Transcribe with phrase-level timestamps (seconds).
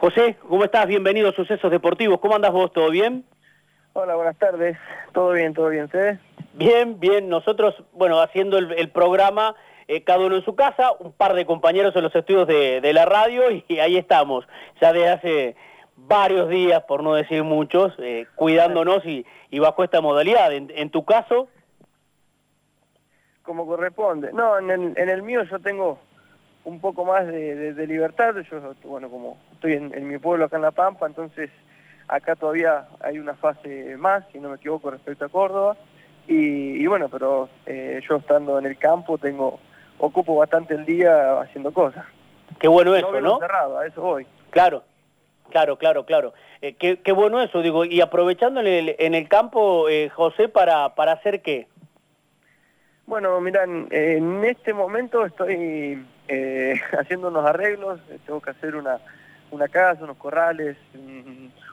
[0.00, 0.86] José, ¿cómo estás?
[0.86, 2.20] Bienvenido a Sucesos Deportivos.
[2.20, 2.72] ¿Cómo andas vos?
[2.72, 3.22] ¿Todo bien?
[3.92, 4.78] Hola, buenas tardes.
[5.12, 5.84] ¿Todo bien, todo bien?
[5.84, 6.18] ¿Ustedes?
[6.54, 7.28] Bien, bien.
[7.28, 9.54] Nosotros, bueno, haciendo el, programa,
[9.88, 13.04] eh, cada uno en su casa, un par de compañeros en los estudios de, la
[13.04, 14.48] radio y, ahí estamos,
[14.80, 15.56] ya desde hace
[15.96, 19.26] varios días, por no decir muchos, eh, cuidándonos y,
[19.58, 20.50] bajo esta modalidad.
[20.50, 21.48] En, tu caso...
[23.42, 24.32] Como corresponde.
[24.32, 25.98] No, en el, en el mío yo tengo
[26.70, 28.34] un poco más de, libertad.
[28.50, 31.50] Yo, bueno, como estoy en, mi pueblo acá en La Pampa, entonces
[32.08, 35.76] acá todavía hay una fase más, si no me equivoco, respecto a Córdoba.
[36.26, 39.58] Y, bueno, pero eh, yo estando en el campo tengo
[39.98, 42.06] ocupo bastante el día haciendo cosas.
[42.60, 43.38] Qué bueno eso, ¿no?
[43.38, 44.26] Cerrado, a eso voy.
[44.50, 44.84] Claro,
[45.50, 46.32] claro, claro, claro.
[46.62, 47.84] Eh, qué, bueno eso, digo.
[47.84, 51.66] Y aprovechando en el, en el campo, eh, José, para, ¿para hacer qué?
[53.10, 59.00] Bueno, miran, en este momento estoy eh, haciendo unos arreglos, eh, tengo que hacer una,
[59.50, 60.76] una casa, unos corrales,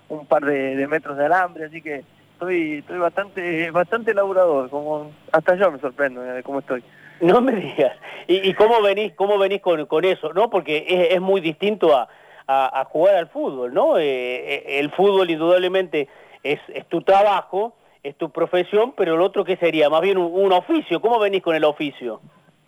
[0.09, 5.53] un, par de, metros de alambre, así que estoy, estoy bastante, bastante laburador, como hasta
[5.53, 6.83] yo me sorprendo de cómo estoy.
[7.21, 7.95] No me digas.
[8.25, 10.33] ¿Y, cómo venís, cómo venís con, con eso?
[10.33, 10.49] ¿No?
[10.49, 12.09] Porque es, muy distinto a,
[12.47, 13.99] a, jugar al fútbol, ¿no?
[13.99, 16.07] Eh, el fútbol indudablemente
[16.41, 17.76] es, es tu trabajo,
[18.07, 21.01] es tu profesión, pero el otro que sería más bien un, oficio.
[21.01, 22.21] ¿Cómo venís con el oficio?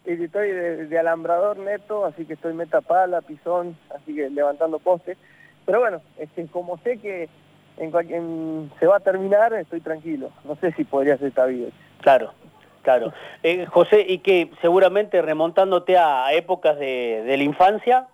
[0.06, 5.18] Y estoy de, alambrador neto, así que estoy meta pala, pisón, así que levantando postes.
[5.66, 7.30] Pero bueno, este, como sé que
[7.78, 10.32] en, se va a terminar, estoy tranquilo.
[10.44, 11.70] No sé si podría ser esta vida.
[12.02, 12.34] Claro,
[12.82, 13.14] claro.
[13.44, 18.08] Eh, José, y que seguramente remontándote a épocas de, de la infancia.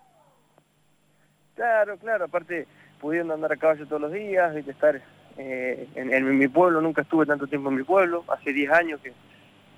[1.54, 2.66] Claro, claro, aparte
[3.00, 5.00] pudiendo andar a caballo todos los días, y estar
[5.38, 9.12] eh, en, mi pueblo, nunca estuve tanto tiempo en mi pueblo, hace 10 años que,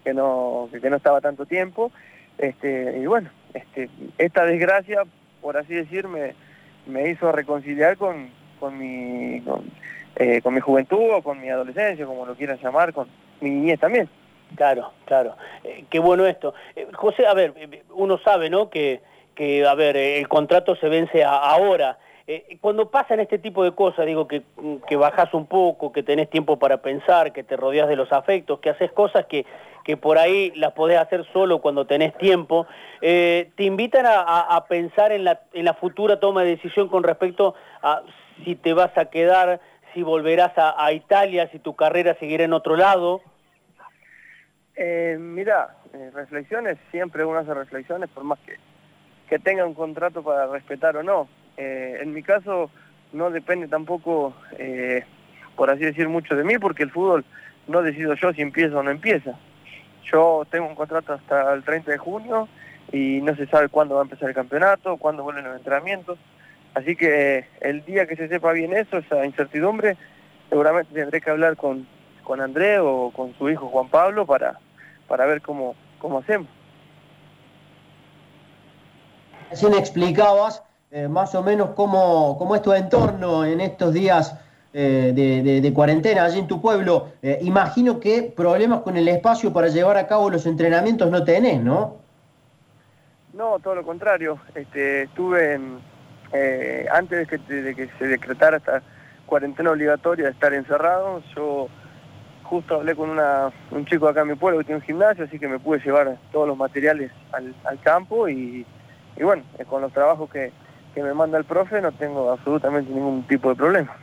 [0.04, 1.90] que, no, que, no estaba tanto tiempo.
[2.38, 5.02] Este, y bueno, este, esta desgracia,
[5.40, 6.34] por así decir, me,
[7.10, 9.42] hizo reconciliar con, con, mi,
[10.16, 13.08] eh, con, mi juventud o con mi adolescencia, como lo quieran llamar, con
[13.40, 14.08] mi niñez también.
[14.54, 15.36] Claro, claro.
[15.64, 16.54] Eh, qué bueno esto.
[16.94, 17.52] José, a ver,
[17.90, 18.70] uno sabe, ¿no?
[18.70, 19.00] Que,
[19.34, 21.98] que, a ver, el contrato se vence ahora.
[22.30, 24.42] Eh, cuando pasan este tipo de cosas, digo que,
[24.86, 28.60] que bajás un poco, que tenés tiempo para pensar, que te rodeas de los afectos,
[28.60, 29.46] que haces cosas que,
[29.82, 32.66] que por ahí las podés hacer solo cuando tenés tiempo,
[33.00, 37.54] eh, te invitan a, pensar en la, en la futura toma de decisión con respecto
[37.82, 38.02] a
[38.44, 39.62] si te vas a quedar,
[39.94, 43.22] si volverás a, Italia, si tu carrera seguirá en otro lado.
[44.76, 48.56] Eh, mira, eh, reflexiones, siempre uno hace reflexiones, por más que,
[49.30, 51.26] que tenga un contrato para respetar o no.
[51.58, 52.70] Eh, en mi caso
[53.12, 55.04] no depende tampoco, eh,
[55.56, 57.24] por así decir, mucho de mí, porque el fútbol
[57.66, 59.36] no decido yo si empieza o no empieza.
[60.04, 62.48] Yo tengo un contrato hasta el 30 de junio
[62.92, 66.16] y no se sabe cuándo va a empezar el campeonato, cuándo vuelven los entrenamientos.
[66.74, 69.96] Así que el día que se sepa bien eso, esa incertidumbre,
[70.48, 71.88] seguramente tendré que hablar con,
[72.22, 74.60] con André o con su hijo Juan Pablo para,
[75.08, 76.48] para ver cómo, cómo hacemos.
[79.50, 84.34] Así explicabas eh, más o menos cómo, cómo, es tu entorno en estos días
[84.72, 85.12] eh,
[85.62, 87.10] de, cuarentena allí en tu pueblo.
[87.20, 91.60] Eh, imagino que problemas con el espacio para llevar a cabo los entrenamientos no tenés,
[91.60, 91.98] ¿no?
[93.34, 94.38] No, todo lo contrario.
[94.54, 95.60] Este, estuve
[96.90, 98.82] antes de que, de que se decretara esta
[99.26, 101.68] cuarentena obligatoria de estar encerrado, yo
[102.44, 105.38] justo hablé con una, un chico acá en mi pueblo que tiene un gimnasio, así
[105.38, 108.66] que me pude llevar todos los materiales al, al campo y,
[109.16, 110.50] y bueno, con los trabajos que,
[110.98, 113.96] que me manda el profe no tengo absolutamente ningún tipo de problema.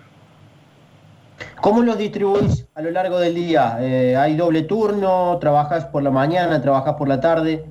[1.60, 3.78] ¿Cómo los distribuís a lo largo del día?
[3.82, 5.38] Eh, ¿Hay doble turno?
[5.42, 6.62] ¿Trabajas por la mañana?
[6.62, 7.66] ¿Trabajas por la tarde?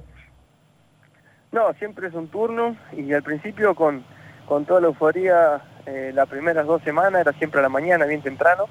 [1.52, 4.04] No, siempre es un turno y al principio con,
[4.46, 8.20] con toda la euforía, eh, las primeras dos semanas era siempre a la mañana, bien
[8.20, 8.64] temprano.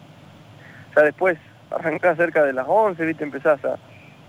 [0.95, 1.35] Ya después
[1.71, 3.23] arrancás cerca de las 11, ¿viste?
[3.23, 3.79] empezás a,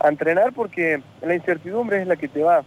[0.09, 2.63] entrenar porque la incertidumbre es la que te va,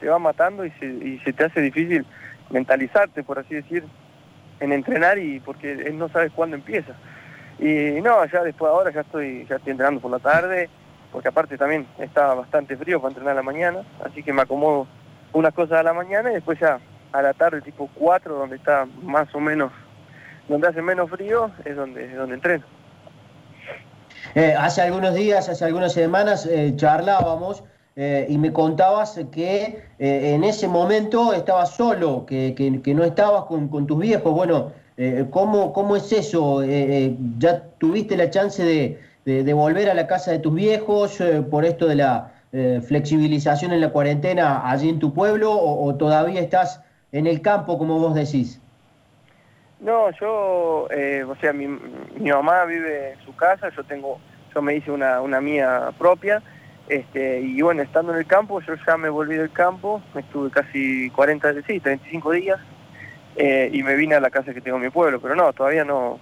[0.00, 2.06] te va matando y se, y se te hace difícil
[2.52, 3.84] mentalizarte, por así decir,
[4.60, 6.92] en entrenar y porque no sabes cuándo empieza.
[7.58, 10.68] Y no, ya después ahora ya estoy, ya estoy entrenando por la tarde,
[11.10, 14.86] porque aparte también estaba bastante frío para entrenar a la mañana, así que me acomodo
[15.32, 16.78] unas cosas a la mañana y después ya
[17.12, 19.72] a la tarde tipo 4, donde está más o menos,
[20.48, 22.64] donde hace menos frío, es donde, es donde entreno.
[24.34, 30.32] Eh, hace algunos días, hace algunas semanas eh, charlábamos eh, y me contabas que eh,
[30.34, 34.32] en ese momento estabas solo, que, que, no estabas con, con, tus viejos.
[34.32, 36.62] Bueno, eh, ¿cómo, ¿cómo, es eso?
[37.38, 41.18] ¿Ya tuviste la chance de, de, volver a la casa de tus viejos
[41.50, 42.32] por esto de la
[42.86, 47.98] flexibilización en la cuarentena allí en tu pueblo o, todavía estás en el campo, como
[47.98, 48.60] vos decís?
[49.80, 54.18] No, yo, eh, o sea, mi, mi, mamá vive en su casa, yo tengo,
[54.54, 56.40] yo me hice una, una mía propia,
[56.88, 61.10] este, y bueno, estando en el campo, yo ya me volví del campo, estuve casi
[61.10, 62.60] 40, sí, 35 días,
[63.36, 65.84] eh, y me vine a la casa que tengo en mi pueblo, pero no, todavía
[65.84, 66.18] no,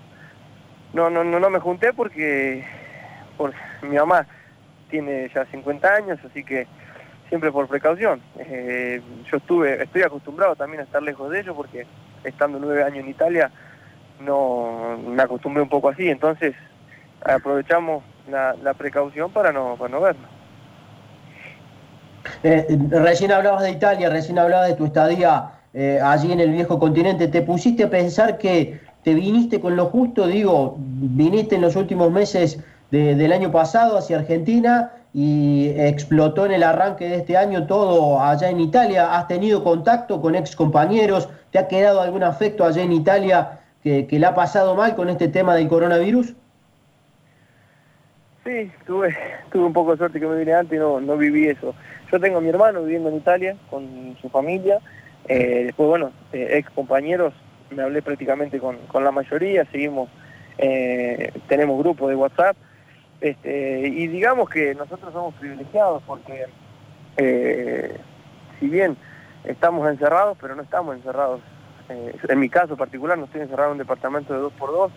[0.92, 2.64] no, no, no, me junté porque,
[3.82, 4.26] mi mamá
[4.90, 6.66] tiene ya 50 años, así que
[7.28, 8.20] siempre por precaución.
[8.38, 11.86] Eh, yo estuve, estoy acostumbrado también a estar lejos de ellos porque
[12.24, 13.50] estando nueve años en Italia
[14.20, 16.54] no me acostumbré un poco así, entonces
[17.24, 20.39] aprovechamos la, precaución para no, para no vernos.
[22.42, 26.78] Eh, recién hablabas de Italia, recién hablabas de tu estadía eh, allí en el viejo
[26.78, 27.28] continente.
[27.28, 30.26] ¿Te pusiste a pensar que te viniste con lo justo?
[30.26, 32.58] Digo, viniste en los últimos meses
[32.90, 38.50] del año pasado hacia Argentina y explotó en el arranque de este año todo allá
[38.50, 39.16] en Italia.
[39.16, 41.28] ¿Has tenido contacto con ex compañeros?
[41.50, 45.28] ¿Te ha quedado algún afecto allá en Italia que, le ha pasado mal con este
[45.28, 46.34] tema del coronavirus?
[48.50, 49.16] Sí, tuve,
[49.52, 51.72] tuve un poco de suerte que me vine antes y no, no viví eso.
[52.10, 54.80] Yo tengo a mi hermano viviendo en Italia con su familia.
[55.28, 57.32] Eh, después, bueno, eh, ex compañeros,
[57.70, 60.10] me hablé prácticamente con, con la mayoría, seguimos,
[60.58, 62.56] eh, tenemos grupos de WhatsApp
[63.20, 66.46] este, y digamos que nosotros somos privilegiados porque
[68.58, 68.96] si bien
[69.44, 71.40] estamos encerrados, pero no estamos encerrados.
[71.88, 74.92] En mi caso particular no estoy encerrado en un departamento de dos por dos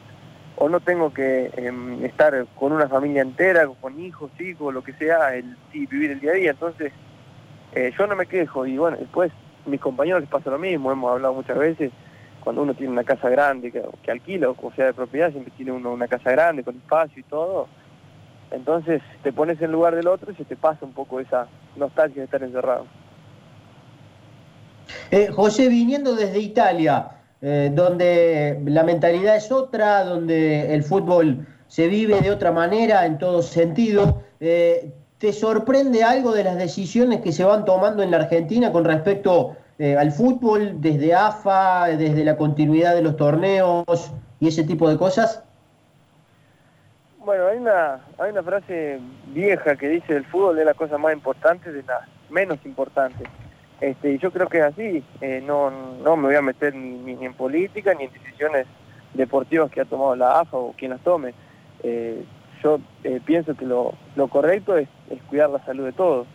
[0.58, 4.94] o no tengo que em, estar con una familia entera, con hijos, hijos, lo que
[4.94, 6.52] sea, el, vivir el día a día.
[6.52, 6.92] Entonces,
[7.74, 9.32] eh, yo no me quejo y bueno, después
[9.66, 11.92] mis compañeros les pasa lo mismo, hemos hablado muchas veces,
[12.44, 15.72] cuando uno tiene una casa grande que, que alquila o sea de propiedad, siempre tiene
[15.72, 17.68] uno una casa grande con espacio y todo,
[18.52, 22.22] entonces te pones en lugar del otro y se te pasa un poco esa nostalgia
[22.22, 22.86] de estar encerrado.
[25.10, 31.90] Eh, José, viniendo desde Italia, eh, donde la mentalidad es otra, donde el fútbol se
[31.90, 37.32] vive de otra manera en todo sentido, eh, ¿te sorprende algo de las decisiones que
[37.32, 39.58] se van tomando en la Argentina con respecto
[39.98, 45.44] al fútbol, desde AFA, desde la continuidad de los torneos y ese tipo de cosas?
[47.26, 51.14] Bueno, hay una, hay una frase vieja que dice el fútbol es la cosa más
[51.14, 53.24] importante de la menos importante.
[53.82, 55.04] Este, y yo creo que es así.
[55.22, 55.72] Eh, no,
[56.04, 58.68] no me voy a meter ni, en política ni en decisiones
[59.14, 61.34] deportivas que ha tomado la AFA o quien las tome.
[61.84, 62.24] Eh,
[62.64, 64.88] yo eh, pienso que lo, lo correcto es,
[65.28, 66.28] cuidar la salud de todos.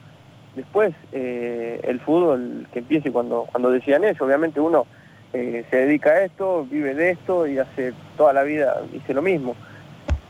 [0.55, 4.87] Después, el fútbol que empiece cuando, cuando decían eso, obviamente uno
[5.31, 9.55] se dedica a esto, vive de esto y hace toda la vida dice lo mismo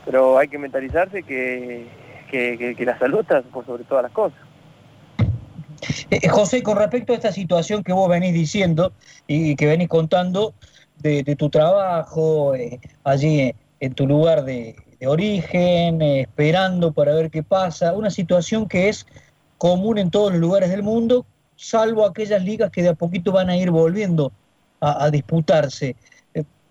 [0.09, 1.85] pero hay que mentalizarse que,
[2.79, 4.39] la salud está por sobre todas las cosas.
[6.11, 8.93] Eh, José, con respecto a esta situación que vos venís diciendo
[9.27, 10.55] y que venís contando
[10.97, 14.75] de, tu trabajo eh, allí en tu lugar de,
[15.05, 19.05] origen, eh, esperando para ver qué pasa, una situación que es
[19.57, 21.25] común en todos los lugares del mundo,
[21.55, 24.31] salvo aquellas ligas que de a poquito van a ir volviendo
[24.81, 25.95] a disputarse.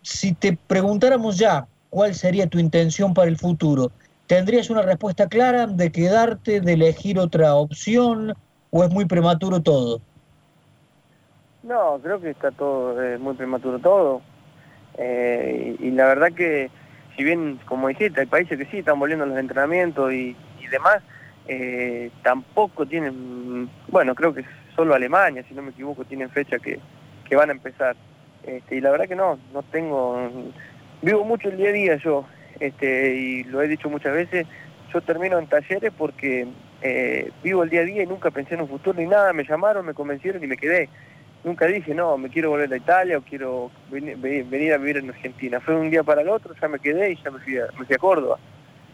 [0.01, 3.93] si te preguntáramos ya, cuál sería tu intención para el futuro.
[4.27, 8.35] ¿Tendrías una respuesta clara de quedarte, de elegir otra opción
[8.71, 10.01] o es muy prematuro todo?
[11.63, 14.23] No, creo que está todo, es muy prematuro todo.
[14.97, 16.71] Eh, y, la verdad que,
[17.17, 20.37] si bien, como dijiste, hay países que sí están volviendo los entrenamientos y,
[20.71, 20.99] demás,
[21.47, 24.45] eh, tampoco tienen, bueno, creo que
[24.77, 26.79] solo Alemania, si no me equivoco, tienen fecha que,
[27.27, 27.97] que van a empezar.
[28.43, 30.31] Este, y la verdad que no, no tengo,
[31.01, 32.27] vivo mucho el día a día yo,
[32.61, 34.47] este, y lo he dicho muchas veces,
[34.93, 36.47] yo termino en talleres porque
[36.83, 39.45] eh, vivo el día a día y nunca pensé en un futuro ni nada, me
[39.45, 40.89] llamaron, me convencieron y me quedé.
[41.45, 45.61] Nunca dije, no, me quiero volver a Italia o quiero venir, a vivir en Argentina.
[45.61, 47.85] Fue un día para el otro, ya me quedé y ya me fui a, me
[47.85, 48.39] fui a Córdoba.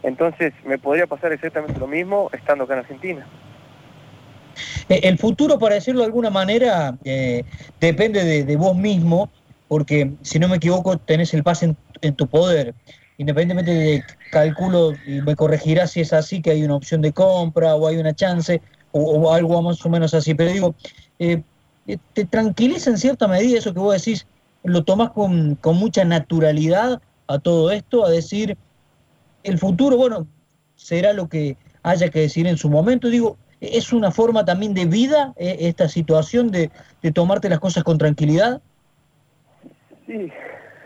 [0.03, 3.27] Entonces me podría pasar exactamente lo mismo estando acá en Argentina.
[4.89, 7.43] Eh, el futuro, para decirlo de alguna manera, eh,
[7.79, 9.29] depende de, de, vos mismo,
[9.67, 12.75] porque si no me equivoco, tenés el pase en tu poder.
[13.17, 17.75] Independientemente de cálculo, y me corregirás si es así, que hay una opción de compra
[17.75, 20.33] o hay una chance o, algo más o menos así.
[20.33, 20.75] Pero digo,
[21.19, 21.41] eh,
[21.87, 24.27] eh, ¿te tranquiliza en cierta medida eso que vos decís?
[24.63, 28.05] ¿Lo tomás con, con mucha naturalidad a todo esto?
[28.05, 28.57] A decir,
[29.43, 30.27] el futuro, bueno,
[30.75, 33.09] será lo que haya que decir en su momento.
[33.09, 36.69] Digo, ¿es una forma también de vida eh, esta situación de,
[37.01, 38.61] de tomarte las cosas con tranquilidad?
[40.05, 40.31] Sí,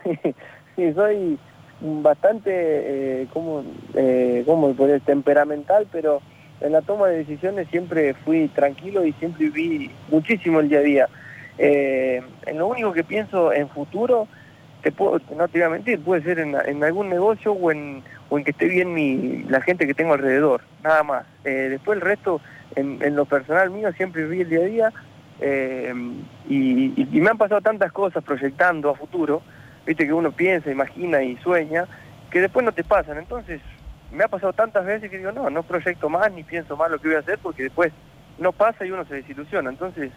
[0.75, 1.39] sí, soy
[1.81, 4.74] bastante, eh, como, eh, ¿cómo
[5.05, 6.21] temperamental, pero
[6.62, 10.83] en la toma de decisiones siempre fui tranquilo y siempre vi muchísimo el día a
[10.83, 11.09] día.
[11.57, 14.27] Eh, en lo único que pienso en futuro
[14.81, 18.38] te puedo, no te voy a mentir, puede ser en, algún negocio o en, o
[18.38, 21.25] en que esté bien mi, la gente que tengo alrededor, nada más.
[21.43, 22.39] Eh, después el resto,
[22.75, 24.93] en, lo personal mío, siempre viví el día a día
[25.41, 25.93] eh,
[26.48, 29.41] y, me han pasado tantas cosas proyectando a futuro,
[29.89, 31.88] viste que uno piensa, imagina y sueña,
[32.29, 33.17] que después no te pasan.
[33.17, 33.60] Entonces,
[34.12, 37.00] me ha pasado tantas veces que digo, no, no proyecto más ni pienso más lo
[37.00, 37.91] que voy a hacer porque después
[38.38, 39.72] no pasa y uno se desilusiona.
[39.72, 40.12] Entonces,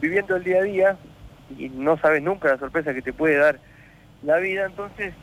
[0.00, 0.96] viviendo el día a día
[1.56, 3.60] y no sabes nunca la sorpresa que te puede dar
[4.24, 5.14] la vida, entonces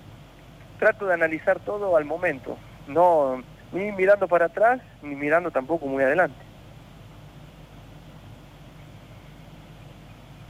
[0.80, 6.04] trato de analizar todo al momento, no ni mirando para atrás ni mirando tampoco muy
[6.06, 6.40] adelante.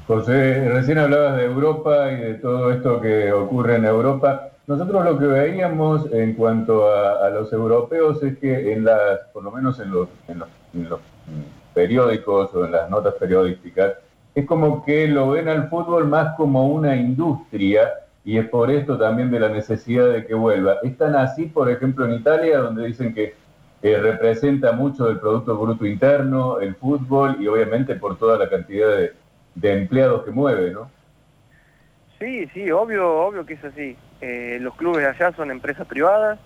[0.10, 4.50] José, recién hablabas de Europa y de todo esto que ocurre en Europa.
[4.66, 9.52] Nosotros lo que veíamos en cuanto a, los europeos es que en las, por lo
[9.52, 10.40] menos en los, en
[10.90, 11.00] los
[11.76, 13.98] periódicos o en las notas periodísticas,
[14.34, 17.92] es como que lo ven al fútbol más como una industria
[18.26, 20.78] y es por esto también de la necesidad de que vuelva.
[20.82, 23.36] Están así, por ejemplo, en Italia, donde dicen que
[23.84, 28.90] eh, representa mucho del Producto Bruto Interno, el fútbol y obviamente por toda la cantidad
[28.90, 29.14] de,
[29.62, 30.90] empleados que mueve, ¿no?
[32.20, 33.96] Sí, sí, obvio, obvio que es así.
[34.22, 36.38] Eh, los clubes allá son empresas privadas,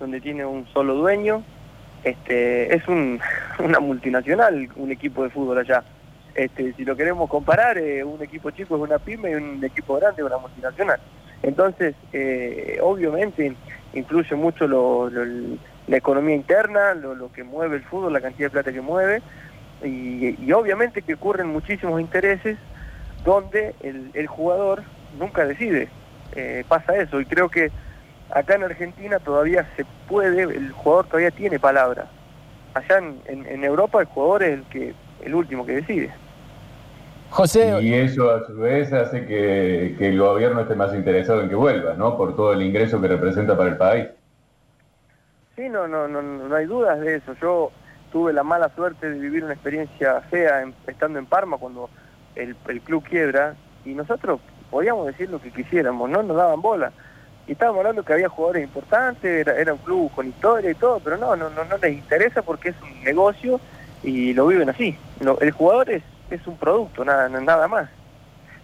[0.00, 1.44] donde tiene un solo dueño.
[2.02, 2.82] Este, es
[3.58, 5.84] una multinacional un equipo de fútbol allá.
[6.34, 9.96] Este, si lo queremos comparar, eh, un equipo chico es una pyme y un equipo
[9.96, 11.00] grande es una multinacional.
[11.42, 13.54] Entonces, eh, obviamente,
[13.94, 18.80] influye mucho la economía interna, lo, que mueve el fútbol, la cantidad de plata que
[18.80, 19.22] mueve,
[19.84, 22.58] y, obviamente que ocurren muchísimos intereses
[23.24, 24.82] donde el, jugador
[25.18, 25.88] nunca decide.
[26.36, 27.70] Eh, pasa eso, y creo que
[28.30, 32.06] acá en Argentina todavía se puede, el jugador todavía tiene palabra.
[32.74, 36.10] Allá en, en Europa el jugador es el que el último que decide.
[37.30, 37.80] José.
[37.80, 41.94] Y eso a su vez hace que, el gobierno esté más interesado en que vuelva,
[41.94, 42.16] ¿no?
[42.16, 44.08] Por todo el ingreso que representa para el país.
[45.54, 47.34] Sí, no, no, no, no hay dudas de eso.
[47.40, 47.70] Yo
[48.10, 51.88] tuve la mala suerte de vivir una experiencia fea estando en Parma cuando
[52.34, 54.40] el, club quiebra y nosotros
[54.70, 56.92] podíamos decir lo que quisiéramos, no nos daban bola.
[57.46, 61.16] Y estábamos hablando que había jugadores importantes, era, un club con historia y todo, pero
[61.16, 63.60] no, no, no, no les interesa porque es un negocio
[64.02, 64.96] y lo viven así.
[65.40, 67.88] el jugador es, es un producto, nada, nada más.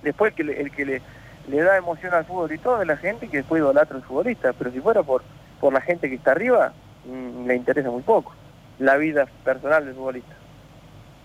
[0.02, 1.02] Después el que, le, el que le,
[1.48, 4.52] le da emoción al fútbol y todo es la gente que después idolatra al futbolista,
[4.52, 5.22] pero si fuera por,
[5.60, 6.72] por la gente que está arriba,
[7.06, 8.32] mm, le interesa muy poco
[8.78, 10.36] la vida personal del futbolista.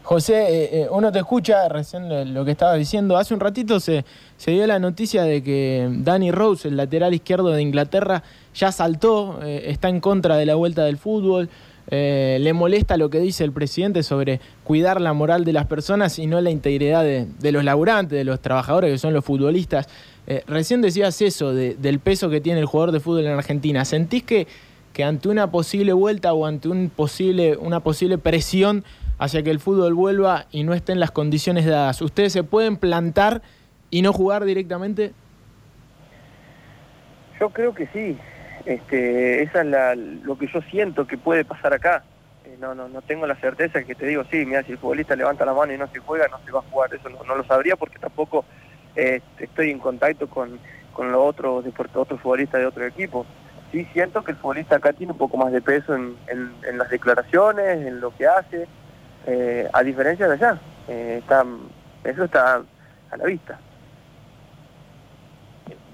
[0.03, 3.17] José, eh, eh, uno te escucha recién lo que estabas diciendo.
[3.17, 4.03] Hace un ratito se,
[4.35, 8.23] se dio la noticia de que Danny Rose, el lateral izquierdo de Inglaterra,
[8.55, 11.49] ya saltó, eh, está en contra de la vuelta del fútbol.
[11.89, 16.27] Le molesta lo que dice el presidente sobre cuidar la moral de las personas y
[16.27, 19.89] no la integridad de, los laburantes, de los trabajadores que son los futbolistas.
[20.47, 23.83] Recién decías eso del peso que tiene el jugador de fútbol en Argentina.
[23.83, 24.47] ¿Sentís que,
[25.03, 28.83] ante una posible vuelta o ante un posible, una posible presión
[29.17, 32.77] hacia que el fútbol vuelva y no esté en las condiciones dadas, ustedes se pueden
[32.77, 33.41] plantar
[33.91, 35.13] y no jugar directamente?
[37.39, 38.17] Yo creo que sí,
[38.65, 42.03] este, esa es lo que yo siento que puede pasar acá.
[42.45, 45.15] Eh, no, no, no tengo la certeza que te digo, sí, mira, si el futbolista
[45.15, 46.93] levanta la mano y no se juega, no se va a jugar.
[46.93, 48.45] Eso no, lo sabría porque tampoco
[48.95, 50.59] eh, estoy en contacto con,
[50.93, 53.25] con los otros, otros futbolistas de otro equipo.
[53.71, 56.17] Sí siento que el futbolista acá tiene un poco más de peso en,
[56.73, 58.67] las declaraciones, en lo que hace,
[59.27, 60.59] eh, a diferencia de allá.
[60.87, 61.45] está,
[62.03, 62.63] eso está
[63.11, 63.59] a la vista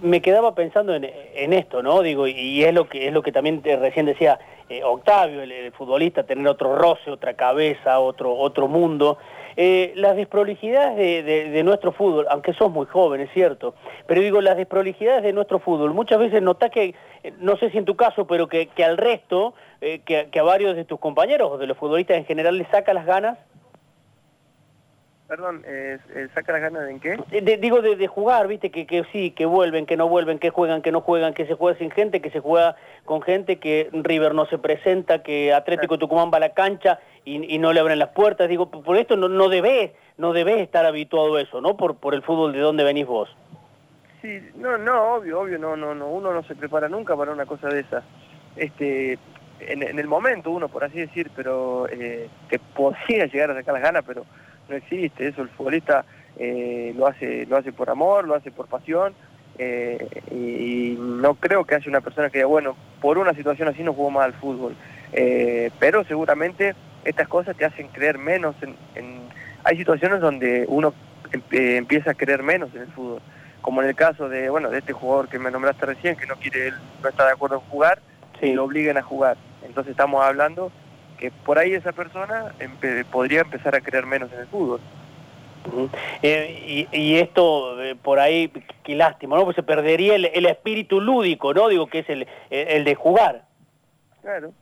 [0.02, 2.02] me quedaba pensando en, esto, ¿no?
[2.02, 6.24] Digo, y es lo que es lo que también recién decía eh, Octavio, el, futbolista,
[6.24, 9.18] tener otro roce, otra cabeza, otro otro mundo.
[9.60, 13.74] Eh, las desprolijidades de, nuestro fútbol, aunque sos muy joven, es cierto,
[14.06, 17.80] pero digo, las desprolijidades de nuestro fútbol, muchas veces notás que, eh, no sé si
[17.80, 21.58] en tu caso, pero que, al resto, que, que, a varios de tus compañeros o
[21.58, 23.40] de los futbolistas en general les saca las ganas
[25.28, 26.00] Perdón, eh,
[26.34, 27.18] ¿saca las ganas de en qué?
[27.60, 30.94] digo, de, jugar, viste, que, que sí, que vuelven, que no vuelven, que juegan, que
[30.94, 34.46] no juegan, que se juega sin gente, que se juega con gente, que River no
[34.46, 38.48] se presenta, que Atlético Tucumán va a la cancha y, no le abren las puertas.
[38.48, 41.76] Digo, por esto no, no debes no estar habituado a eso, ¿no?
[41.76, 43.30] Por, por el fútbol de dónde venís vos.
[44.22, 47.46] Sí, no, no, obvio, obvio, no, no, no, uno no se prepara nunca para una
[47.46, 48.02] cosa de esa.
[48.56, 49.20] Este,
[49.60, 53.84] en, el momento uno, por así decir, pero eh, que podría llegar a sacar las
[53.84, 54.26] ganas, pero
[54.70, 56.06] no existe eso, el futbolista
[56.38, 59.14] eh, lo, hace, lo hace por amor, lo hace por pasión,
[59.58, 63.84] eh, y no creo que haya una persona que diga, bueno, por una situación así
[63.84, 64.76] no juego más al fútbol,
[65.14, 68.76] eh, pero seguramente estas cosas te hacen creer menos, en,
[69.64, 70.94] hay situaciones donde uno
[71.52, 73.22] empieza a creer menos en el fútbol,
[73.62, 76.36] como en el caso de, bueno, de este jugador que me nombraste recién, que no
[76.36, 78.00] quiere, él no está de acuerdo en jugar,
[78.42, 79.38] y lo obliguen a jugar.
[79.64, 80.72] Entonces estamos hablando
[81.18, 82.54] que por ahí esa persona
[83.12, 84.80] podría empezar a creer menos en el fútbol.
[86.24, 88.52] Eh, y, esto, eh, por ahí,
[88.84, 89.44] qué lástima, ¿no?
[89.44, 91.68] Pues se perdería el, espíritu lúdico, ¿no?
[91.68, 93.44] Digo, que es el, el de jugar.
[94.22, 94.54] Claro.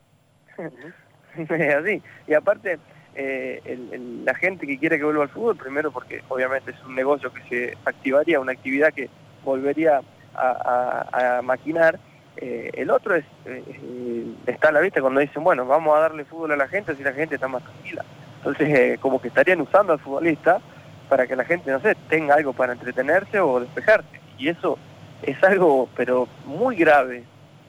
[1.38, 2.02] es así.
[2.26, 2.78] Y aparte,
[3.18, 3.78] eh,
[4.24, 7.42] la gente que quiere que vuelva al fútbol, primero porque obviamente es un negocio que
[7.48, 9.08] se activaría, una actividad que
[9.44, 10.02] volvería
[10.34, 11.98] a, maquinar.
[12.36, 16.24] Eh, el otro es eh, está a la vista cuando dicen, bueno, vamos a darle
[16.24, 18.04] fútbol a la gente si la gente está más tranquila.
[18.38, 20.60] Entonces, como que estarían usando al futbolista
[21.08, 24.20] para que la gente, no sé, tenga algo para entretenerse o despejarse.
[24.38, 24.78] Y eso
[25.22, 27.24] es algo, pero muy grave,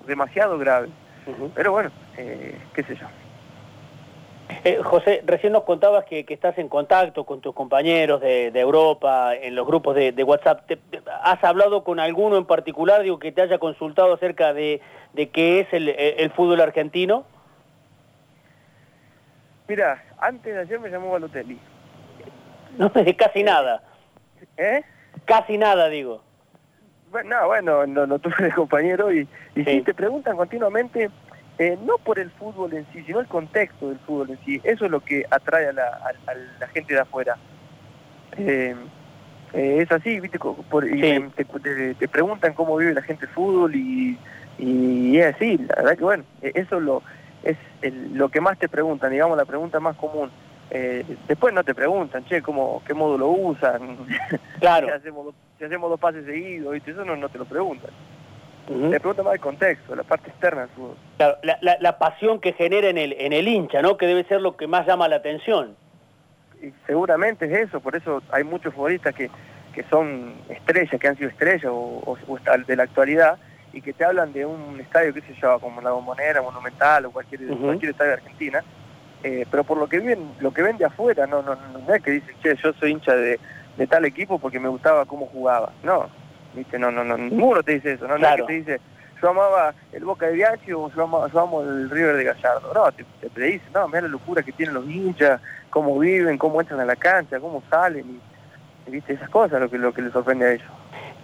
[0.05, 0.89] demasiado grave.
[1.55, 3.07] Pero bueno, qué sé yo.
[4.63, 9.55] Eh, José, recién nos contabas que, estás en contacto con tus compañeros de, Europa, en
[9.55, 10.69] los grupos de, WhatsApp.
[11.21, 14.81] ¿Has hablado con alguno en particular, digo, que te haya consultado acerca de,
[15.33, 17.25] qué es el, fútbol argentino?
[19.67, 21.59] Mira, antes de ayer me llamó Balotelli.
[22.77, 23.83] No, casi nada.
[24.55, 24.81] ¿Eh?
[25.25, 26.21] Casi nada, digo.
[27.11, 29.81] Bueno, bueno, no, tuve de compañero y, y sí.
[29.81, 31.09] te preguntan continuamente
[31.59, 34.61] eh, no por el fútbol en sí, sino el contexto del fútbol en sí.
[34.63, 37.35] Eso es lo que atrae a la, gente de afuera.
[38.37, 38.75] Eh,
[39.53, 40.37] eh, es así, ¿viste?
[40.37, 44.17] te, preguntan cómo vive la gente el fútbol y,
[45.17, 47.01] es así, la verdad que bueno, eso lo,
[47.43, 47.57] es
[48.11, 50.29] lo que más te preguntan, digamos, la pregunta más común.
[51.27, 53.97] después no te preguntan, che, ¿cómo, ¿qué módulo usan?
[54.59, 54.87] Claro.
[54.87, 56.91] si, hacemos, si hacemos dos pases seguidos, ¿viste?
[56.91, 57.91] Eso no, no te lo preguntan.
[58.69, 60.97] Le pregunta más el contexto, la parte externa del fútbol.
[61.17, 63.97] Claro, la, pasión que genera en el, en el hincha, ¿no?
[63.97, 65.75] Que debe ser lo que más llama la atención.
[66.61, 69.29] Y seguramente es eso, por eso hay muchos futbolistas que,
[69.73, 72.17] que son estrellas, que han sido estrellas o,
[72.67, 73.37] de la actualidad
[73.71, 77.11] y que te hablan de un estadio, qué sé yo, como la Bombonera, Monumental o
[77.11, 78.63] cualquier, cualquier estadio de Argentina,
[79.23, 82.01] eh, pero por lo que ven, lo que ven de afuera, no, no, no es
[82.01, 83.39] que dicen, che, yo soy hincha de,
[83.77, 85.71] de tal equipo porque me gustaba cómo jugaba.
[85.83, 86.09] No,
[86.79, 88.17] no, no, no, ninguno te dice eso, ¿no?
[88.17, 88.81] Nadie te dice,
[89.21, 92.73] yo amaba el Boca de Bianchi o yo, amo el River de Gallardo.
[92.73, 96.61] No, te, te, dice, no, mira la locura que tienen los hinchas, cómo viven, cómo
[96.61, 98.21] entran a la cancha, cómo salen,
[98.87, 100.71] y, viste, esas cosas lo que, lo que les sorprende a ellos.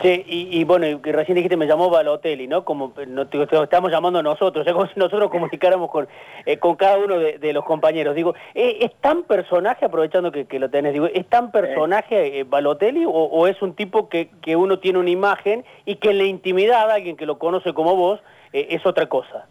[0.02, 2.66] Sí, y, bueno, y recién dijiste me llamó Balotelli, ¿no?
[2.66, 6.08] Como no, te, estamos llamando nosotros, es como si nosotros comunicáramos con,
[6.46, 8.16] eh, con cada uno de, los compañeros.
[8.16, 13.06] Digo, ¿es, ¿es tan personaje, aprovechando que, lo tenés, digo, ¿es tan personaje eh, Balotelli
[13.08, 16.92] o, es un tipo que, que, uno tiene una imagen y que en la intimidad,
[16.92, 18.20] alguien que lo conoce como vos,
[18.52, 19.48] eh, es otra cosa?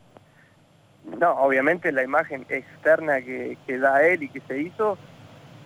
[1.18, 4.98] No, obviamente la imagen externa que, que da él y que se hizo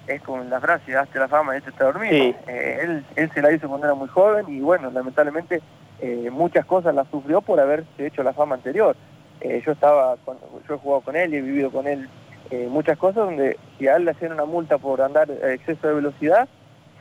[0.07, 2.15] es con la frase, daste la fama y este está dormido.
[2.15, 5.61] Eh, él, él se la hizo cuando era muy joven y bueno, lamentablemente
[6.01, 8.97] eh, muchas cosas las sufrió por haberse hecho la fama anterior.
[9.41, 10.17] Eh, yo estaba,
[10.69, 12.09] yo he jugado con él y he vivido con él
[12.71, 16.49] muchas cosas donde si a él le hacían una multa por andar exceso de velocidad,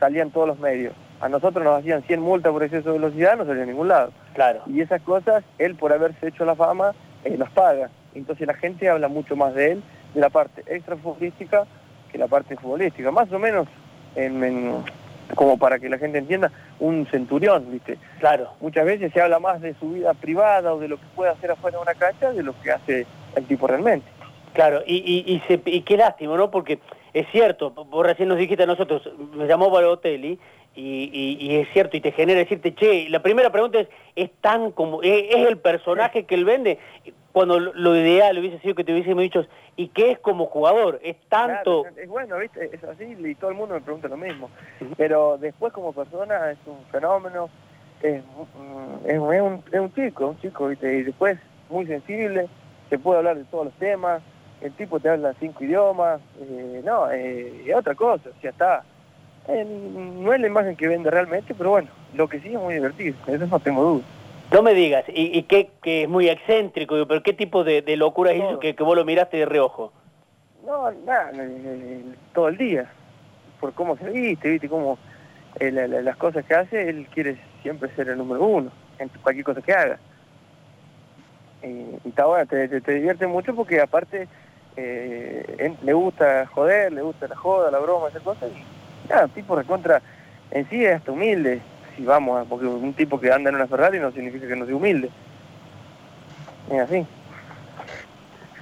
[0.00, 0.92] salían todos los medios.
[1.20, 4.10] A nosotros nos hacían 100 multas por exceso de velocidad, no salía a ningún lado.
[4.34, 4.62] Claro.
[4.66, 7.90] Y esas cosas, él por haberse hecho la fama, las paga.
[8.16, 9.82] Entonces la gente habla mucho más de él,
[10.14, 11.64] de la parte extrafutbolística,
[12.16, 13.68] que la parte futbolística, más o menos
[15.34, 16.50] como para que la gente entienda,
[16.80, 17.98] un centurión, ¿viste?
[18.20, 18.52] Claro.
[18.60, 21.50] Muchas veces se habla más de su vida privada o de lo que puede hacer
[21.50, 24.06] afuera de una cancha de lo que hace el tipo realmente.
[24.54, 26.50] Claro, y, y, y, qué lástima, ¿no?
[26.50, 26.78] Porque
[27.12, 29.02] es cierto, vos recién nos dijiste a nosotros,
[29.34, 30.38] me llamó Balotelli,
[30.74, 34.70] y, y, es cierto, y te genera decirte, che, la primera pregunta es, ¿es tan
[34.70, 36.78] como, es, el personaje que él vende?
[37.36, 39.44] Cuando lo, ideal hubiese sido que te hubiésemos dicho,
[39.76, 40.98] ¿y qué es como jugador?
[41.02, 41.84] Es tanto...
[41.94, 42.70] es bueno, ¿viste?
[42.72, 44.48] Es así y todo el mundo me pregunta lo mismo.
[44.96, 47.50] Pero después como persona es un fenómeno,
[48.00, 48.22] es,
[49.04, 50.96] es, un, es un chico, un chico, ¿viste?
[50.96, 52.48] Y después muy sensible,
[52.88, 54.22] se puede hablar de todos los temas,
[54.62, 58.82] el tipo te habla cinco idiomas, eh, no, eh, es otra cosa, ya está
[59.46, 63.14] no es la imagen que vende realmente, pero bueno, lo que sí es muy divertido,
[63.26, 64.04] eso no tengo duda.
[64.52, 68.42] No me digas, y, y que, es muy excéntrico, pero ¿qué tipo de, locura es
[68.42, 69.92] eso que, vos lo miraste de reojo?
[70.64, 71.32] No, nada,
[72.32, 72.90] todo el día,
[73.60, 74.98] por cómo se viste, viste, cómo
[75.58, 79.62] eh, las cosas que hace, él quiere siempre ser el número uno, en cualquier cosa
[79.62, 79.98] que haga.
[81.62, 84.28] y está bueno, te, divierte mucho porque aparte
[84.76, 88.50] eh, le gusta joder, le gusta la joda, la broma, esas cosas,
[89.22, 90.00] un tipo recontra,
[90.52, 91.60] en sí es hasta humilde,
[91.96, 94.76] si vamos, porque un tipo que anda en una Ferrari no significa que no sea
[94.76, 95.10] humilde.
[96.70, 97.06] Es así.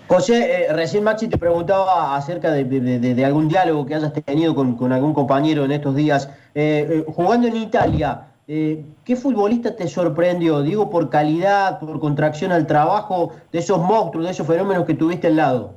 [0.07, 5.15] José, eh, recién Maxi te preguntaba acerca de, algún diálogo que hayas tenido con, algún
[5.15, 6.29] compañero en estos días.
[6.55, 10.61] Eh, eh, jugando en Italia, eh, ¿qué futbolista te sorprendió?
[10.61, 15.29] Digo, por calidad, por contracción al trabajo, de esos monstruos, de esos fenómenos que tuviste
[15.29, 15.75] al lado.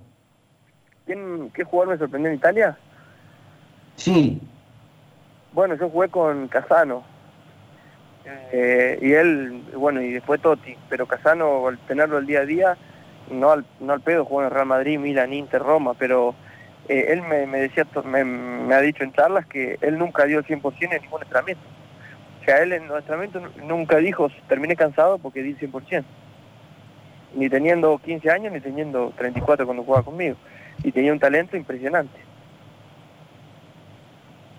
[1.05, 2.77] ¿Quién, ¿Qué jugador me sorprendió en Italia?
[3.95, 4.41] Sí.
[5.53, 7.03] Bueno, yo jugué con Casano.
[8.51, 10.75] Eh, y él, bueno, y después Totti.
[10.89, 12.77] Pero Casano, al tenerlo el día a día,
[13.31, 16.35] no al, no al pedo, jugó en Real Madrid, Milan, Inter, Roma, pero
[16.87, 20.45] eh, él me, me decía, me, ha dicho en charlas que él nunca dio el
[20.45, 21.63] 100% en ningún entrenamiento.
[22.41, 26.03] O sea, él en los entrenamientos nunca dijo, terminé cansado porque di el 100%.
[27.35, 30.37] Ni teniendo 15 años, ni teniendo 34 cuando jugaba conmigo.
[30.83, 32.26] Y tenía un talento impresionante.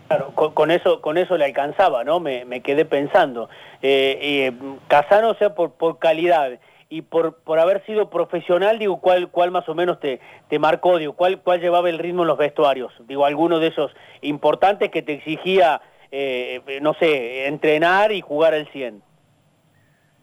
[0.08, 2.18] Claro, con, eso con eso le alcanzaba, ¿no?
[2.18, 3.50] Me, me quedé pensando.
[3.82, 4.52] Eh, eh,
[4.88, 9.50] Casano, o sea, por, por calidad y por, por haber sido profesional, digo, ¿cuál, cuál
[9.50, 10.96] más o menos te, te marcó?
[10.96, 12.90] Digo, ¿cuál, ¿cuál llevaba el ritmo en los vestuarios?
[13.06, 18.66] Digo, alguno de esos importantes que te exigía, eh, no sé, entrenar y jugar al
[18.68, 19.02] 100.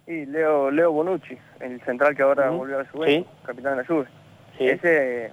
[0.08, 3.88] Y Leo, Leo Bonucci, el central que ahora volvió a la Juve, capitán de la
[3.88, 4.08] Juve.
[4.58, 5.32] Ese,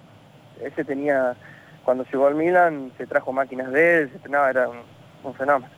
[0.60, 1.36] ese tenía
[1.84, 5.72] cuando llegó al Milan se trajo máquinas de él, se entrenaba, era un, fenómeno.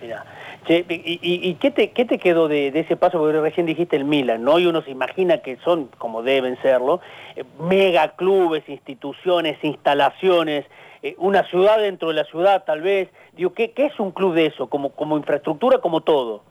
[0.00, 0.24] Mira,
[0.68, 3.18] ¿y, qué, te, qué te quedó de, ese paso?
[3.18, 4.58] Porque recién dijiste el Milan, ¿no?
[4.58, 7.00] Y uno se imagina que son, como deben serlo,
[7.36, 10.66] eh, mega clubes, instituciones, instalaciones,
[11.02, 13.08] eh, una ciudad dentro de la ciudad tal vez.
[13.32, 14.68] Digo, ¿qué, qué es un club de eso?
[14.68, 16.42] Como, como infraestructura, como todo.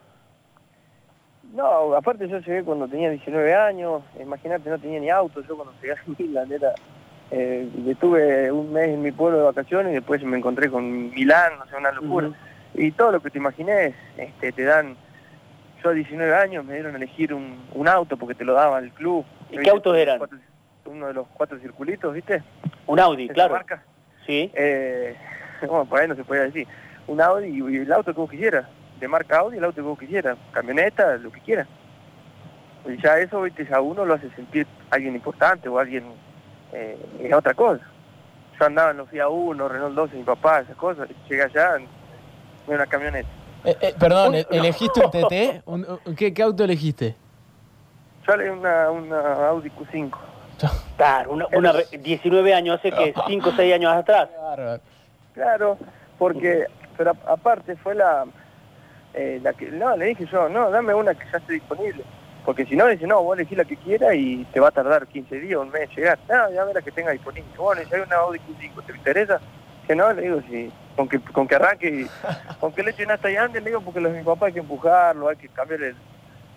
[1.53, 5.71] No, aparte yo llegué cuando tenía 19 años, imagínate, no tenía ni auto, yo cuando
[5.79, 6.73] llegué a Milan era
[7.31, 11.57] eh, estuve un mes en mi pueblo de vacaciones y después me encontré con Milán,
[11.59, 12.31] no sé, una locura.
[12.73, 14.95] Y todo lo que te imaginé, este, te dan,
[15.83, 18.91] yo a 19 años me dieron a elegir un, auto porque te lo daba el
[18.91, 19.25] club.
[19.51, 20.21] ¿Y qué autos eran?
[20.85, 22.43] uno de los cuatro circulitos, ¿viste?
[22.87, 23.53] Un Audi, claro.
[23.53, 23.83] Marca?
[24.25, 24.51] Sí.
[24.53, 25.15] Eh,
[25.61, 26.67] bueno, por ahí no se podía decir.
[27.07, 28.65] Un Audi y el auto que vos quisieras,
[28.99, 31.67] de marca Audi, el auto que vos quisieras, camioneta, lo que quieras.
[32.85, 36.03] Y ya eso, viste, ya uno lo hace sentir alguien importante o alguien
[36.73, 37.83] eh, es otra cosa.
[38.59, 41.87] Yo andaba en los FIA 1, Renault 12, mi papá, esas cosas, llegué allá en
[42.67, 43.29] una camioneta.
[43.65, 46.15] Eh, eh, perdón, ¿elegiste un TT?
[46.17, 47.15] ¿qué, ¿qué, auto elegiste?
[48.27, 50.11] Yo elegí una, una Audi Q5.
[50.97, 54.29] Claro, una, una, 19 años, hace que 5 o 6 años atrás.
[55.33, 55.77] Claro,
[56.17, 58.25] porque, pero aparte fue la,
[59.13, 62.03] eh, la que, no, le dije yo, no, dame una que ya esté disponible.
[62.45, 65.07] Porque si no, dice, no, vos elegís la que quieras y te va a tardar
[65.07, 66.19] 15 días, un mes llegar.
[66.27, 67.49] No, ya la que tenga disponible.
[67.57, 69.39] Bueno, si hay una Audi Q5, ¿te interesa?
[69.87, 72.07] Que no, le digo, sí, con que, con que arranque, y,
[72.59, 74.53] con que le echen hasta allá antes, le digo, porque los de mi papá hay
[74.53, 75.95] que empujarlo, hay que cambiar el,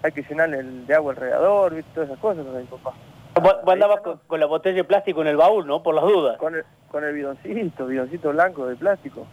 [0.03, 1.90] hay que llenar el de agua alrededor, ¿viste?
[1.94, 2.92] todas esas cosas, de mi papá.
[3.40, 5.83] Vos, andabas con, la botella de plástico en el baúl, ¿no?
[5.83, 6.38] Por las dudas.
[6.38, 9.27] Con el, con el bidoncito, bidoncito blanco de plástico.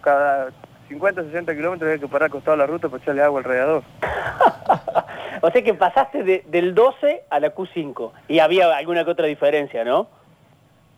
[0.00, 0.48] Cada
[0.90, 3.84] 50, 60 kilómetros había que parar acostado la ruta para echarle agua alrededor.
[5.40, 9.84] o sea que pasaste del 12 a la Q5 y había alguna que otra diferencia,
[9.84, 10.08] ¿no?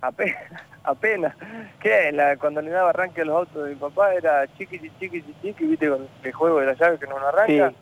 [0.00, 0.42] Apenas,
[0.84, 1.36] apenas.
[1.78, 2.10] ¿Qué?
[2.10, 5.66] La, cuando le daba arranque a los autos de mi papá era chiqui, chiqui, chiqui,
[5.66, 7.74] viste, con el juego de la llave que no arranca.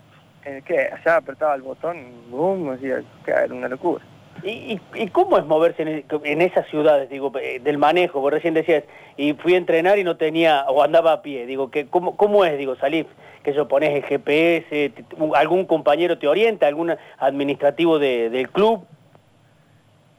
[0.45, 0.91] Eh, ¿Qué?
[0.93, 4.05] Allá apretaba el botón, boom, era una locura.
[4.43, 8.21] ¿Y, y, cómo es moverse en, en, esas ciudades, digo, eh, del manejo?
[8.21, 8.85] Vos recién decías,
[9.17, 12.45] y fui a entrenar y no tenía, o andaba a pie, digo, que ¿cómo, cómo
[12.45, 13.07] es, digo, salir?
[13.43, 14.93] Que yo pones el GPS,
[15.35, 18.85] algún compañero te orienta, algún administrativo de, del club.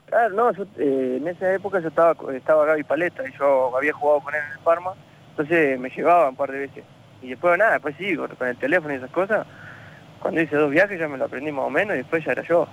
[0.08, 4.20] Claro, no, eh, en esa época yo estaba, estaba Gaby Paleta y yo había jugado
[4.22, 4.94] con él en el Parma,
[5.30, 6.84] entonces me llevaba un par de veces.
[7.22, 9.48] Y después nada, después sí, con el teléfono y esas cosas,
[10.20, 12.44] cuando hice dos viajes ya me lo aprendí más o menos y después ya era
[12.44, 12.68] yo.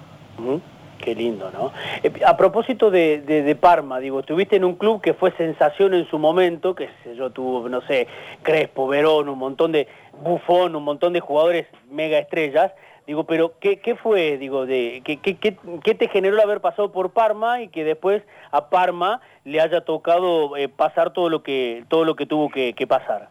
[1.09, 1.73] Qué lindo, ¿no?
[2.03, 6.19] Eh, a propósito de, Parma, digo, estuviste en un club que fue sensación en su
[6.19, 8.07] momento, que yo tuvo, no sé,
[8.43, 9.89] Crespo, Verón, un montón de
[10.23, 12.73] Bufón, un montón de jugadores mega estrellas,
[13.07, 17.63] digo, pero ¿qué, qué fue, digo, de qué, te generó el haber pasado por Parma
[17.63, 22.17] y que después a Parma le haya tocado eh, pasar todo lo que todo lo
[22.17, 23.31] que tuvo que, pasar?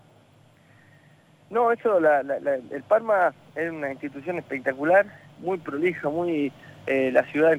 [1.52, 5.06] No, eso, el Parma es una institución espectacular,
[5.38, 6.52] muy prolija, muy
[6.88, 7.58] eh, la ciudad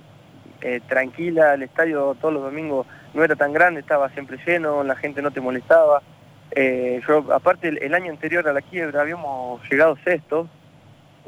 [0.61, 4.97] eh, tranquila, el estadio todos los domingos no era tan grande, estaba siempre lleno, la
[4.97, 6.03] gente no te molestaba.
[6.51, 10.49] Eh, yo, aparte, el, año anterior a la quiebra habíamos llegado sexto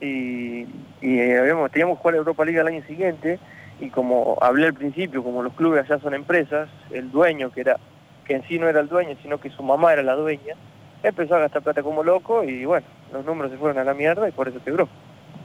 [0.01, 0.67] y,
[1.03, 3.39] habíamos, teníamos que jugar Europa League el año siguiente
[3.81, 7.77] y como hablé al principio, como los clubes allá son empresas, el dueño, que era
[8.27, 10.55] que en sí no era el dueño, sino que su mamá era la dueña,
[11.03, 14.29] empezó a gastar plata como loco y bueno, los números se fueron a la mierda
[14.29, 14.89] y por eso quebró.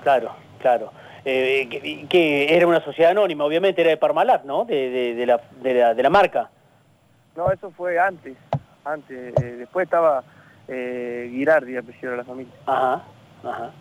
[0.03, 0.91] Claro, claro.
[1.27, 4.63] Eh, que, era una sociedad anónima, obviamente era de Parmalat, ¿no?
[4.63, 6.51] De, de, la, de, la, marca.
[7.35, 8.37] No, eso fue antes,
[8.83, 9.33] antes.
[9.41, 10.23] Eh, después estaba
[10.67, 12.53] eh, Girardi, apellido de la familia.
[12.67, 13.03] Ajá,
[13.43, 13.71] ajá.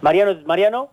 [0.00, 0.90] Mariano, Mariano.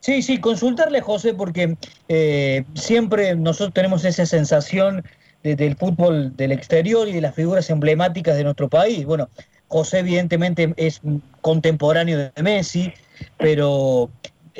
[0.00, 1.76] Sí, sí, consultarle, José, porque
[2.08, 5.04] eh, siempre nosotros tenemos esa sensación
[5.42, 9.06] de, del fútbol del exterior y de las figuras emblemáticas de nuestro país.
[9.06, 9.30] Bueno,
[9.68, 11.00] José evidentemente es
[11.40, 12.92] contemporáneo de Messi,
[13.38, 14.10] pero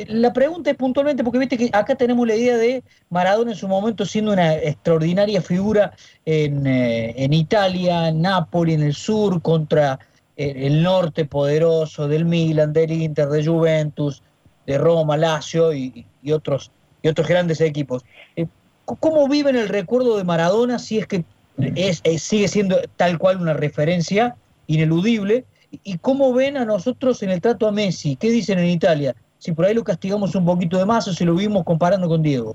[0.06, 3.68] la pregunta es puntualmente, porque viste que acá tenemos la idea de Maradona en su
[3.68, 5.92] momento siendo una extraordinaria figura
[6.24, 9.98] en, eh, en Italia, en Nápoles, en el sur, contra
[10.36, 14.22] eh, el norte poderoso del Milan, del Inter, de Juventus,
[14.66, 16.70] de Roma, Lazio y, otros,
[17.02, 18.02] y otros grandes equipos.
[18.36, 18.46] Eh,
[18.84, 21.24] ¿Cómo viven el recuerdo de Maradona si es que
[21.58, 25.44] es, sigue siendo tal cual una referencia ineludible?
[25.70, 28.16] ¿Y cómo ven a nosotros en el trato a Messi?
[28.16, 29.14] ¿Qué dicen en Italia?
[29.42, 32.22] Si por ahí lo castigamos un poquito de más o si lo vimos comparando con
[32.22, 32.54] Diego.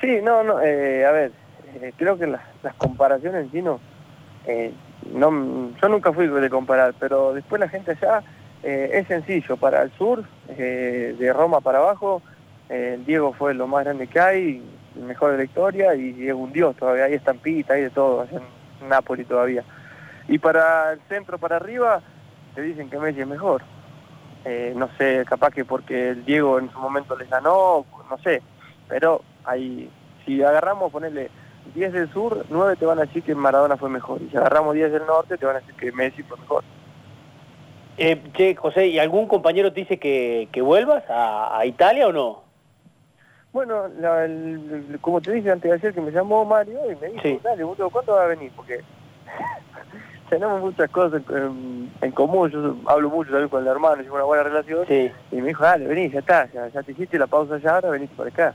[0.00, 1.32] Sí, no, no, eh, a ver,
[1.74, 2.40] eh, creo que las,
[2.78, 3.80] comparaciones en sí no,
[4.46, 4.72] eh,
[5.12, 8.22] yo nunca fui de comparar, pero después la gente allá
[8.62, 12.22] eh, es sencillo, para el sur, eh, de Roma para abajo,
[13.04, 14.62] Diego fue lo más grande que hay,
[14.94, 18.40] mejor de la historia y es un dios todavía, hay estampita, hay de todo, allá
[18.80, 19.64] en Nápoles todavía.
[20.28, 22.00] Y para el centro, para arriba,
[22.54, 23.62] te dicen que Messi es mejor.
[24.44, 28.42] Eh, no sé, capaz que porque el Diego en su momento les ganó, no sé,
[28.88, 29.90] pero ahí,
[30.24, 31.30] si agarramos, ponerle
[31.74, 34.74] 10 del sur, 9 te van a decir que Maradona fue mejor, y si agarramos
[34.74, 36.64] 10 del norte, te van a decir que Messi fue mejor.
[37.98, 42.12] Eh, che, José, ¿y algún compañero te dice que, que vuelvas a, a, Italia o
[42.12, 42.42] no?
[43.52, 47.08] Bueno, la, el, como te dije antes de ayer que me llamó Mario y me
[47.08, 47.40] dijo, sí.
[47.42, 48.50] dale, ¿cuándo va a venir?
[48.56, 48.80] Porque
[50.30, 54.24] tenemos muchas cosas en, en, común, yo hablo mucho también con el hermano, tengo una
[54.24, 55.10] buena relación, sí.
[55.32, 57.90] y me dijo, dale, vení, ya está, ya, ya te hiciste la pausa ya, ahora
[57.90, 58.54] venís por acá.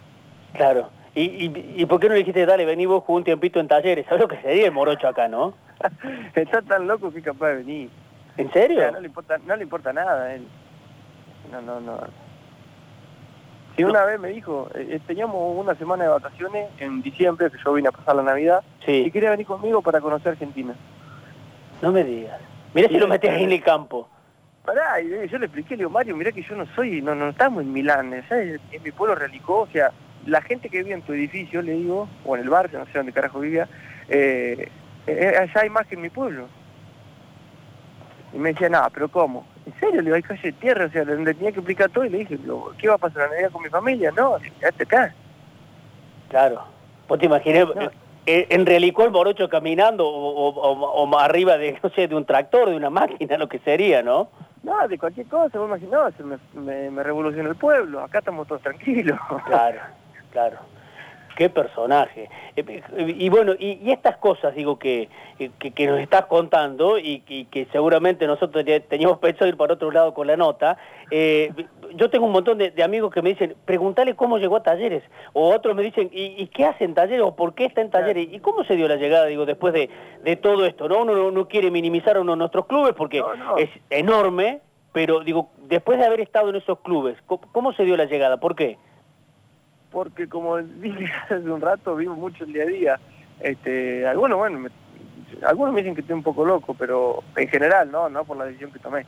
[0.53, 0.89] Claro.
[1.13, 3.67] ¿Y, y, ¿Y por qué no le dijiste, dale, vení vos con un tiempito en
[3.67, 4.05] talleres?
[4.09, 5.53] ¿Sabes lo que sería el morocho acá, no?
[6.35, 7.89] Está tan loco que es capaz de venir.
[8.37, 8.77] ¿En serio?
[8.77, 10.47] O sea, no, le importa, no le importa nada a él.
[11.51, 11.99] No, no, no.
[13.75, 17.73] Si una vez me dijo, eh, teníamos una semana de vacaciones en diciembre, que yo
[17.73, 19.03] vine a pasar la Navidad, sí.
[19.05, 20.73] y quería venir conmigo para conocer Argentina.
[21.81, 22.39] No me digas.
[22.73, 24.09] Mira si lo metes ahí en el campo.
[24.65, 27.29] Pará, y yo le expliqué, le digo, Mario, mirá que yo no soy, no, no
[27.29, 28.59] estamos en Milán, ¿sabes?
[28.71, 29.91] En mi pueblo relicó, o sea,
[30.25, 32.93] la gente que vive en tu edificio, le digo, o en el barrio, no sé
[32.95, 33.67] dónde carajo vivía,
[34.09, 34.69] eh,
[35.05, 36.47] eh, allá hay más que en mi pueblo.
[38.33, 39.45] Y me decía, nada, pero ¿cómo?
[39.67, 39.97] ¿En serio?
[39.97, 42.09] Le digo, hay calle de tierra, o sea, le, le tenía que explicar todo y
[42.09, 42.39] le dije,
[42.79, 44.11] ¿qué va a pasar la Navidad con mi familia?
[44.11, 45.13] No, quédate acá.
[46.29, 46.63] Claro.
[47.07, 48.04] ¿Vos te imaginas no.
[48.25, 52.69] En Realicó el morocho caminando o, o, o, arriba de, no sé, de un tractor,
[52.69, 54.29] de una máquina, lo que sería, ¿no?
[54.63, 58.61] No, de cualquier cosa, vos imaginás, me, me, me revolucionó el pueblo, acá estamos todos
[58.61, 59.19] tranquilos.
[59.45, 59.79] Claro,
[60.31, 60.57] claro.
[61.35, 62.29] Qué personaje.
[62.55, 67.45] Y bueno, y, y estas cosas, digo, que, que, que, nos estás contando y, y,
[67.45, 70.77] que seguramente nosotros teníamos pensado ir para otro lado con la nota,
[71.11, 71.51] eh,
[71.95, 75.03] yo tengo un montón de, de, amigos que me dicen, pregúntale cómo llegó a Talleres,
[75.33, 77.25] o otros me dicen, ¿y, y qué hace en Talleres?
[77.25, 78.27] o por qué está en Talleres?
[78.31, 79.89] ¿Y cómo se dio la llegada, digo, después de,
[80.23, 80.87] de todo esto?
[80.87, 81.01] ¿no?
[81.01, 83.57] Uno no, no, quiere minimizar a uno de nuestros clubes porque no, no.
[83.57, 84.61] es enorme,
[84.93, 88.37] pero digo, después de haber estado en esos clubes, ¿cómo, cómo se dio la llegada?
[88.37, 88.77] ¿Por qué?
[89.95, 92.99] porque como dije hace un rato, vivo mucho el día a día.
[93.39, 94.69] Este, algunos, bueno, me,
[95.43, 98.43] algunos me dicen que estoy un poco loco, pero en general, no, no por la
[98.43, 99.05] decisión que tomé.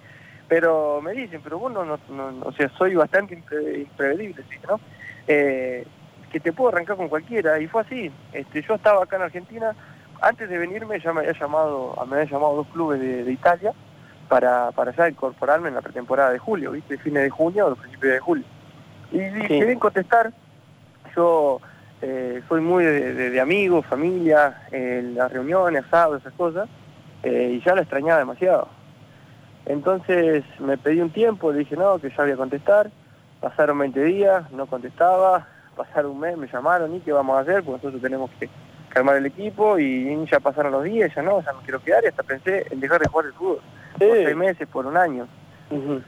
[0.47, 4.79] Pero me dicen, pero bueno, no, no, o sea, soy bastante impre, imprevedible, ¿sí, ¿no?
[5.27, 5.85] Eh,
[6.31, 8.11] que te puedo arrancar con cualquiera, y fue así.
[8.31, 9.75] Este, yo estaba acá en Argentina,
[10.21, 13.73] antes de venirme ya me había llamado, me habían llamado dos clubes de, de Italia
[14.27, 16.97] para, para ya incorporarme en la pretemporada de julio, ¿viste?
[16.97, 18.45] Fines de junio o principios de julio.
[19.11, 19.79] Y dije, sí.
[19.79, 20.31] contestar,
[21.15, 21.61] yo
[22.01, 26.69] eh, soy muy de, de, de amigos, familia, eh, las reuniones, asados, esas cosas,
[27.23, 28.76] eh, y ya la extrañaba demasiado.
[29.67, 32.89] Entonces me pedí un tiempo, le dije no, que ya voy a contestar,
[33.41, 37.63] pasaron 20 días, no contestaba, pasaron un mes, me llamaron, ¿y qué vamos a hacer?
[37.63, 38.49] Pues nosotros tenemos que
[38.89, 42.07] calmar el equipo, y ya pasaron los días, ya no, ya no quiero quedar, y
[42.07, 43.59] hasta pensé en dejar de jugar el fútbol,
[43.99, 44.05] sí.
[44.05, 45.27] por seis meses, por un año.
[45.69, 46.03] Uh -huh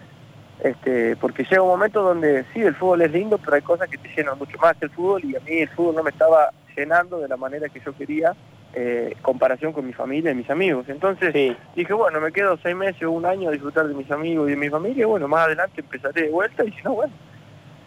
[0.59, 3.97] este, porque llega un momento donde sí, el fútbol es lindo, pero hay cosas que
[3.97, 6.49] te llenan mucho más que el fútbol y a mí el fútbol no me estaba
[6.79, 8.33] llenando de la manera que yo quería
[8.73, 10.85] eh, comparación con mi familia y mis amigos.
[10.87, 11.55] Entonces sí.
[11.75, 14.51] dije, bueno, me quedo seis meses o un año a disfrutar de mis amigos y
[14.51, 17.13] de mi familia, y bueno, más adelante empezaré de vuelta y si no, bueno,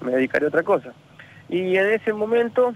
[0.00, 0.92] me dedicaré a otra cosa.
[1.48, 2.74] Y en ese momento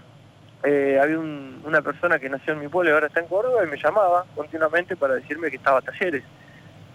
[0.63, 3.63] eh, había un, una persona que nació en mi pueblo y ahora está en Córdoba
[3.63, 6.23] y me llamaba continuamente para decirme que estaba a talleres.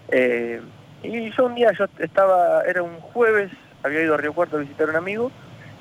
[0.09, 0.61] Eh,
[1.03, 3.51] y yo un día, yo estaba, era un jueves,
[3.83, 5.31] había ido a Río Cuarto a visitar a un amigo,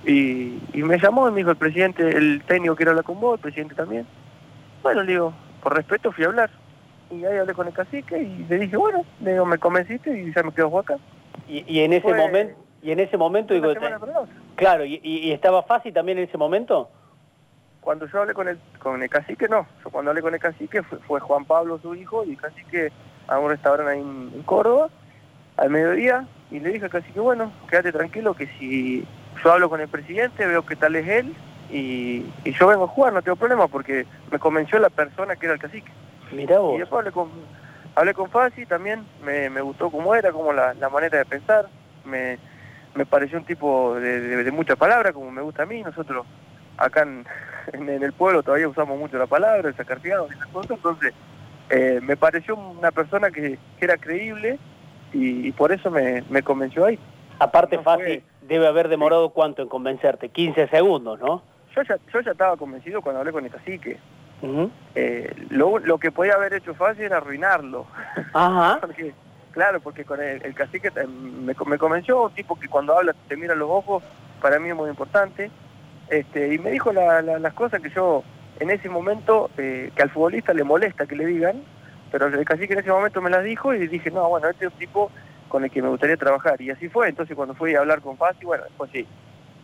[0.04, 3.34] y, y, me llamó y me dijo el presidente, el técnico quiere hablar con vos,
[3.36, 4.06] el presidente también.
[4.82, 6.50] Bueno, le digo, por respeto fui a hablar.
[7.10, 10.32] y ahí hablé con el cacique y le dije, bueno, le digo, me convenciste y
[10.34, 10.96] ya me quedo acá.
[11.48, 13.80] Y, y en ese Fue- momento, y en ese momento digo, te-
[14.56, 16.90] claro, y, y- y estaba fácil también en ese momento.
[17.80, 19.66] Cuando yo hablé con el, con el cacique, no.
[19.84, 22.90] Yo cuando hablé con el cacique fue, fue Juan Pablo, su hijo, y el cacique
[23.28, 24.88] a un restaurante ahí en, en Córdoba,
[25.56, 29.04] al mediodía, y le dije al cacique, bueno, quédate tranquilo que si
[29.42, 31.34] yo hablo con el presidente, veo que tal es él,
[31.70, 35.46] y, y yo vengo a jugar, no tengo problema, porque me convenció la persona que
[35.46, 35.90] era el cacique.
[36.30, 36.78] Mirá Y vos.
[36.78, 37.30] después hablé con,
[37.94, 41.68] hablé con Fasi también, me, me gustó cómo era, como la, la manera de pensar,
[42.04, 42.38] me,
[42.94, 46.26] me pareció un tipo de, de, de mucha palabra, como me gusta a mí, nosotros
[46.76, 47.26] acá en,
[47.72, 51.14] en, en el pueblo todavía usamos mucho la palabra, el sacarfiado y esas cosas, entonces
[51.70, 54.58] eh, me pareció una persona que, que era creíble
[55.12, 56.98] y, y por eso me, me convenció ahí.
[57.38, 61.42] Aparte no fácil, debe haber demorado cuánto en convencerte, 15 segundos, ¿no?
[61.74, 63.98] Yo ya, yo ya estaba convencido cuando hablé con el cacique.
[64.94, 67.86] Eh, lo, lo que podía haber hecho fácil era arruinarlo.
[68.34, 68.78] Ajá.
[68.80, 69.14] Porque,
[69.52, 73.36] claro, porque con el, el cacique me, me convenció, un tipo que cuando habla te
[73.36, 74.02] mira los ojos,
[74.40, 75.50] para mí es muy importante,
[76.08, 78.24] este, y me dijo la- la- las cosas que yo
[78.58, 81.62] en ese momento, eh, que al futbolista le molesta que le digan,
[82.10, 84.72] pero el cacique en ese momento me las dijo y dije, no, bueno, este es
[84.72, 85.10] un tipo
[85.52, 88.16] con el que me gustaría trabajar, y así fue, entonces cuando fui a hablar con
[88.16, 89.06] Fasi, bueno, después sí,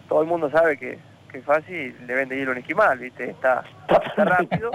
[0.06, 0.98] todo el mundo sabe que,
[1.32, 3.30] que Fasi le vende hielo en esquimal, ¿viste?
[3.30, 4.70] Está, está rápido.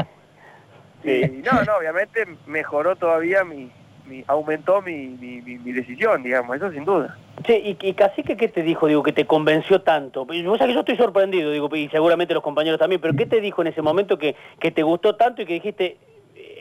[1.04, 1.22] Sí.
[1.22, 3.70] Y no, no, obviamente mejoró todavía mi,
[4.08, 7.16] mi aumentó mi, mi, decisión, digamos, eso sin duda.
[7.44, 10.26] Che, ¿y, y Cacique qué te dijo, digo, que te convenció tanto?
[10.32, 13.28] Y Vos sabés que yo estoy sorprendido, digo, y seguramente los compañeros también, pero ¿qué
[13.28, 15.98] te dijo en ese momento que, que te gustó tanto y que dijiste,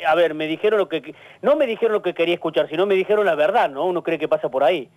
[0.06, 2.94] a ver, me dijeron lo que, no me dijeron lo que quería escuchar, sino me
[2.94, 3.84] dijeron la verdad, ¿no?
[3.84, 4.88] Uno cree que pasa por ahí.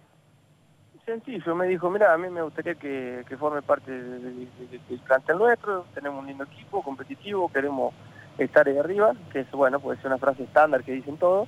[1.06, 4.32] Sencillo, me dijo, mira, a mí me gustaría que, forme parte de- de-
[4.70, 7.94] de- del plantel nuestro, tenemos un lindo equipo, competitivo, queremos
[8.40, 11.48] estar ahí arriba, que es, bueno, puede ser una frase estándar que dicen todos,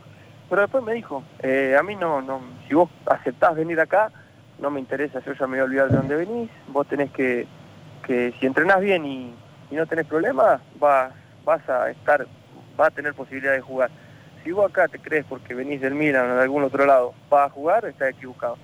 [0.49, 4.11] pero después me dijo, eh, a mí no, no, si vos aceptás venir acá,
[4.59, 7.47] no me interesa, yo ya me voy a olvidar de dónde venís, vos tenés que,
[8.05, 9.33] que si entrenás bien y,
[9.71, 12.27] y no tenés problemas, vas, vas a estar,
[12.77, 13.89] vas a tener posibilidad de jugar.
[14.43, 17.47] Si vos acá te crees porque venís del Milan o de algún otro lado, vas
[17.47, 18.57] a jugar, estás equivocado.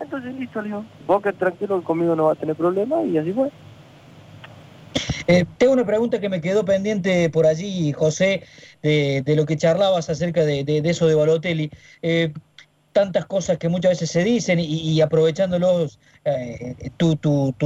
[0.00, 3.32] Entonces listo, le digo, vos que tranquilo conmigo no va a tener problema y así
[3.32, 3.50] fue.
[5.26, 8.44] Eh, tengo una pregunta que me quedó pendiente por allí, José,
[8.82, 11.70] de, lo que charlabas acerca de, eso de Balotelli.
[12.02, 12.32] Eh,
[12.92, 17.16] tantas cosas que muchas veces se dicen y, y aprovechándolos eh, tu,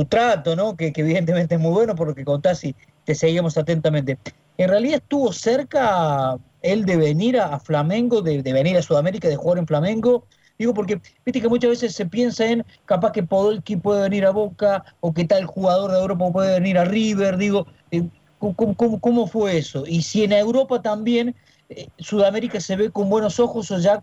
[0.08, 0.76] trato, ¿no?
[0.76, 4.18] Que, que evidentemente es muy bueno por lo que contás y te seguimos atentamente.
[4.58, 9.36] En realidad estuvo cerca él de venir a, Flamengo, de, de venir a Sudamérica, de
[9.36, 10.26] jugar en Flamengo.
[10.58, 14.30] Digo, porque viste que muchas veces se piensa en capaz que Podolski puede venir a
[14.30, 17.38] Boca o que tal jugador de Europa puede venir a River.
[17.38, 18.06] Digo, eh,
[18.38, 19.84] ¿cómo, cómo, cómo fue eso?
[19.86, 21.34] Y si en Europa también
[21.70, 24.02] eh, Sudamérica se ve con buenos ojos o ya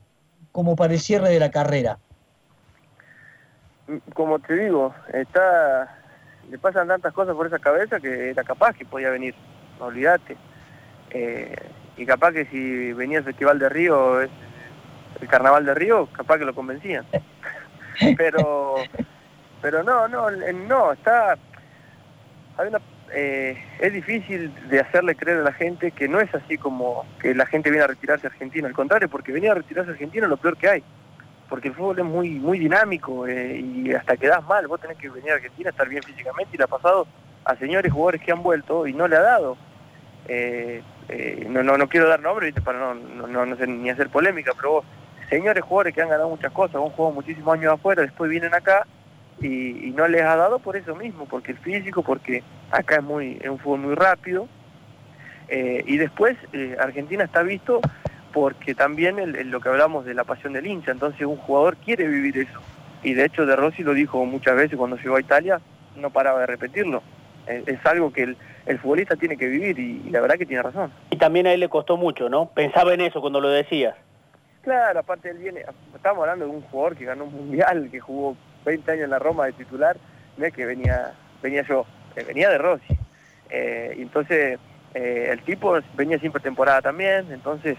[0.51, 1.99] como para el cierre de la carrera.
[4.13, 5.95] Como te digo, está
[6.49, 9.35] le pasan tantas cosas por esa cabeza que era capaz que podía venir,
[9.79, 10.37] no olvidate.
[11.11, 11.55] Eh,
[11.97, 14.29] y capaz que si venía el Festival de Río, es-
[15.21, 17.05] el Carnaval de Río, capaz que lo convencían.
[18.17, 18.75] Pero
[19.59, 21.35] pero no, no, eh, no, está...
[22.57, 22.79] Hay una,
[23.11, 27.33] eh, es difícil de hacerle creer a la gente que no es así como que
[27.33, 30.25] la gente viene a retirarse a Argentina, al contrario, porque venir a retirarse a Argentina
[30.25, 30.83] es lo peor que hay
[31.49, 35.09] porque el fútbol es muy muy dinámico eh, y hasta quedás mal, vos tenés que
[35.09, 37.07] venir a Argentina, estar bien físicamente y le ha pasado
[37.45, 39.57] a señores jugadores que han vuelto y no le ha dado.
[40.27, 42.61] Eh, eh, no, no, no quiero dar nombre ¿viste?
[42.61, 44.85] para no, no, no, ni hacer polémica, pero vos,
[45.29, 48.85] señores jugadores que han ganado muchas cosas, han jugado muchísimos años afuera, después vienen acá
[49.39, 53.03] y, y no les ha dado por eso mismo, porque el físico, porque acá es
[53.03, 54.47] muy es un fútbol muy rápido.
[55.49, 56.35] Y después
[56.77, 57.79] Argentina está visto
[58.33, 61.77] porque también el- el- lo que hablamos de la pasión del hincha, entonces un jugador
[61.77, 62.59] quiere vivir eso.
[63.03, 65.59] Y de hecho De Rossi lo dijo muchas veces cuando llegó a Italia,
[65.95, 67.01] no paraba de repetirlo.
[67.47, 70.45] Eh, Es, algo que el, el futbolista tiene que vivir y, y la verdad que
[70.45, 70.91] tiene razón.
[71.09, 72.49] Y también a él le costó mucho, ¿no?
[72.49, 73.95] Pensaba en eso cuando lo decías.
[74.61, 75.63] Claro, aparte él viene,
[75.95, 79.19] estamos hablando de un jugador que ganó un mundial, que jugó 20 años en la
[79.19, 79.95] Roma de titular,
[80.35, 81.85] no es que venía, venía yo,
[82.17, 82.97] eh, venía de Rossi.
[83.49, 84.59] Eh, y entonces
[84.93, 87.77] eh, el tipo venía sin pretemporada también, entonces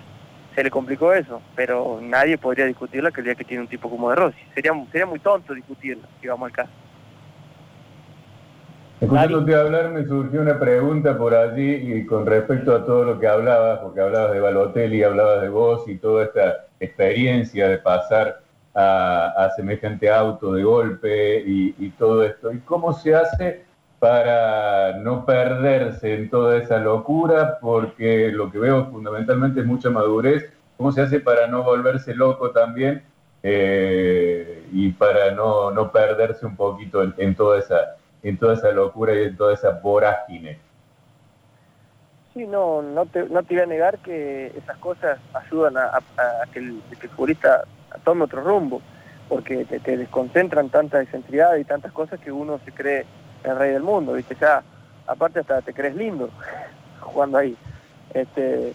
[0.59, 4.11] se le complicó eso, pero nadie podría discutir la calidad que tiene un tipo como
[4.11, 4.41] de Rossi.
[4.57, 6.73] Sería, sería muy tonto discutirlo, si vamos al caso.
[9.01, 13.29] Escuchándote hablar me surgió una pregunta por allí y con respecto a todo lo que
[13.29, 18.41] hablabas, porque hablabas de Balotelli, hablabas de vos y toda esta experiencia de pasar
[18.75, 22.51] a, a semejante auto de golpe y, y todo esto.
[22.53, 23.65] ¿Y cómo se hace
[23.99, 27.59] para no perderse en toda esa locura?
[27.61, 32.53] Porque lo que veo fundamentalmente es mucha madurez cómo se hace para no volverse loco
[32.53, 33.03] también
[33.43, 39.15] eh, y para no, no, perderse un poquito en, toda esa, en toda esa locura
[39.15, 40.59] y en toda esa vorágine.
[42.35, 46.01] Sí, no, no te, no te voy a negar que esas cosas ayudan a,
[46.53, 47.65] que, el, futbolista
[48.05, 48.81] tome otro rumbo,
[49.29, 53.07] porque te, desconcentran tanta excentricidad y tantas cosas que uno se cree
[53.45, 54.37] el rey del mundo, ¿viste?
[54.41, 54.63] Ya,
[55.07, 56.31] aparte hasta te crees lindo
[57.01, 57.57] jugando ahí.
[58.15, 58.73] Este,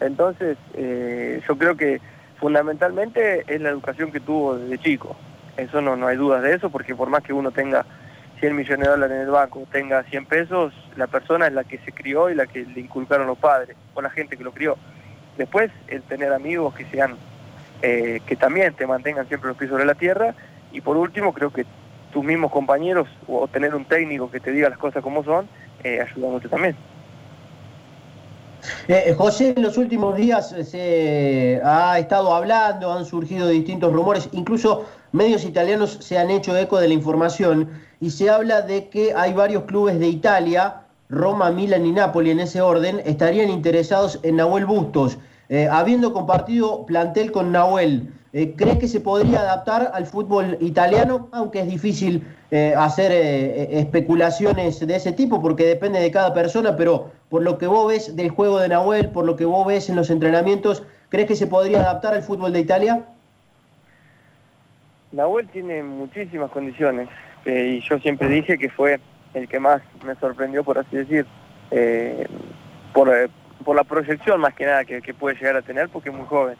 [0.00, 2.00] entonces, eh, yo creo que
[2.38, 5.16] fundamentalmente es la educación que tuvo desde chico.
[5.56, 7.86] Eso no, no hay dudas de eso, porque por más que uno tenga
[8.40, 11.78] 100 millones de dólares en el banco, tenga 100 pesos, la persona es la que
[11.78, 14.76] se crió y la que le inculcaron los padres, o la gente que lo crió.
[15.38, 17.16] Después, el tener amigos que sean,
[17.82, 20.34] eh, que también te mantengan siempre los pies sobre la tierra,
[20.72, 21.64] y por último, creo que
[22.14, 25.46] tus mismos compañeros, o tener un técnico que te diga las cosas como son,
[25.82, 26.74] eh, ayuda mucho también.
[28.88, 34.30] Eh, José, en los últimos días eh, se ha estado hablando, han surgido distintos rumores,
[34.32, 37.68] incluso medios italianos se han hecho eco de la información
[38.00, 42.40] y se habla de que hay varios clubes de Italia, Roma, Milan y Nápoles en
[42.40, 45.18] ese orden, estarían interesados en Nahuel Bustos.
[45.50, 51.28] Eh, habiendo compartido plantel con Nahuel, eh, ¿cree que se podría adaptar al fútbol italiano?
[51.32, 57.12] Aunque es difícil eh, hacer especulaciones de ese tipo porque depende de cada persona, pero
[57.30, 59.96] por lo que vos ves del juego de Nahuel, por lo que vos ves en
[59.96, 63.04] los entrenamientos, ¿crees que se podría adaptar al fútbol de Italia?
[65.12, 67.08] Nahuel tiene muchísimas condiciones
[67.46, 69.00] y yo siempre dije que fue
[69.32, 71.24] el que más me sorprendió, por así decir,
[72.92, 73.08] por
[73.64, 76.56] por la proyección más que nada que, puede llegar a tener porque es muy joven.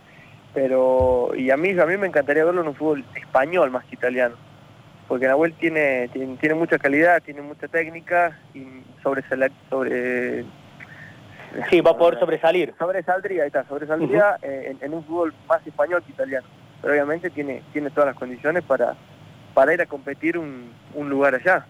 [0.55, 3.97] Pero, y a mí, a mí me encantaría verlo en un fútbol español más que
[3.97, 4.37] italiano.
[5.09, 8.65] Porque Nahuel tiene, tiene, mucha calidad, tiene mucha técnica y
[9.03, 9.23] sobre,
[9.69, 10.45] sobre
[11.71, 12.75] Sí, va a poder sobresalir.
[12.79, 16.47] Sobresaldría, ahí está, sobresaldría eh, en, un fútbol más español que italiano.
[16.81, 18.95] Pero obviamente tiene, tiene todas las condiciones para,
[19.55, 21.67] para ir a competir un, un lugar allá.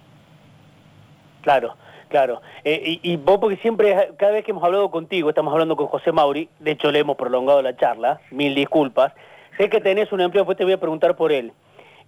[1.43, 1.77] Claro.
[2.15, 5.89] Claro, eh, y, vos porque siempre, cada vez que hemos hablado contigo, estamos hablando con
[5.89, 9.13] José Mauri, de hecho le hemos prolongado la charla, mil disculpas,
[9.59, 11.53] sé que tenés un empleo, después te voy a preguntar por él.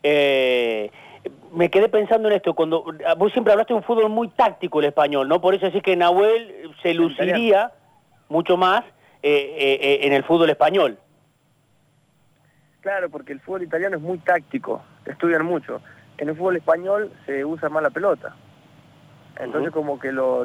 [0.05, 0.93] Eh,
[1.51, 2.85] me quedé pensando en esto, cuando
[3.19, 5.41] vos siempre hablaste de un fútbol muy táctico el español, ¿no?
[5.41, 7.73] Por eso decís que Nahuel se luciría
[8.29, 8.85] mucho más
[9.25, 11.01] eh, en el fútbol español.
[12.81, 15.81] Claro, porque el fútbol italiano es muy táctico, estudian mucho.
[16.19, 18.37] En el fútbol español se usa más la pelota.
[19.39, 20.45] Entonces como que lo,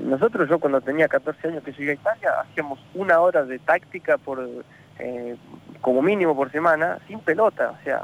[0.00, 4.18] nosotros, yo cuando tenía 14 años que llegué a Italia, hacíamos una hora de táctica
[4.18, 4.46] por
[4.98, 5.36] eh,
[5.80, 8.02] como mínimo por semana, sin pelota, o sea,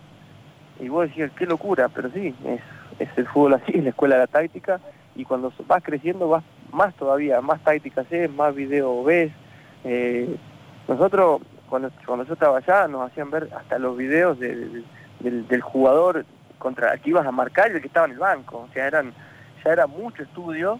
[0.78, 2.60] y vos decías, qué locura, pero sí, es,
[2.98, 4.80] es el fútbol así, es la escuela de la táctica,
[5.16, 9.32] y cuando vas creciendo vas más todavía, más táctica haces, más video ves.
[9.84, 10.36] Eh,
[10.88, 14.84] nosotros, cuando, cuando yo estaba allá, nos hacían ver hasta los videos del,
[15.20, 16.24] del jugador
[16.58, 18.86] contra el que ibas a marcar y el que estaba en el banco, o sea,
[18.86, 19.12] eran
[19.64, 20.78] ya era mucho estudio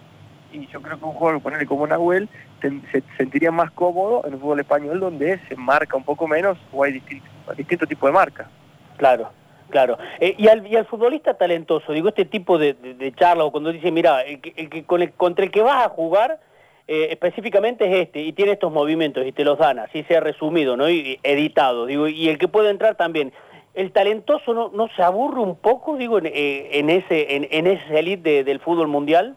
[0.51, 2.29] y yo creo que un jugador, ponerle como Nahuel,
[2.61, 6.83] se sentiría más cómodo en el fútbol español donde se marca un poco menos o
[6.83, 8.49] hay distintos distinto tipo de marca.
[8.97, 9.29] Claro,
[9.69, 9.97] claro.
[10.19, 13.91] Eh, y, al, y al futbolista talentoso, digo, este tipo de, charla o cuando dice,
[13.91, 16.39] mira, el con el, contra el que vas a jugar
[16.87, 20.77] eh, específicamente es este y tiene estos movimientos y te los dan, así sea resumido,
[20.77, 20.89] ¿no?
[20.89, 23.33] Y editado, digo, y el que puede entrar también
[23.75, 28.43] el talentoso no, se aburre un poco, digo, en, eh, ese en, en ese elite
[28.43, 29.35] del fútbol mundial?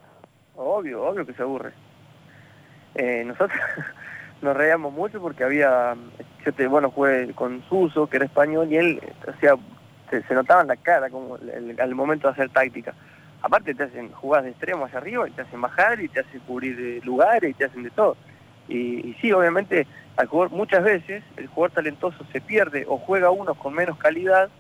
[0.57, 1.73] Obvio, obvio que se aburre.
[2.95, 3.59] Eh, nosotros
[4.43, 5.95] nos reíamos mucho porque había,
[6.45, 9.55] yo te, bueno, jugué con Suso, que era español, y él, o sea,
[10.11, 12.95] se, notaba en la cara como al momento de hacer táctica.
[13.43, 16.41] Aparte te hacen jugadas de extremo hacia arriba y te hacen bajar y te hacen
[16.41, 18.17] cubrir lugares y te hacen de todo.
[18.69, 23.55] Y, sí, obviamente, al jugador, muchas veces el jugador talentoso se pierde o juega uno
[23.55, 24.51] con menos calidad,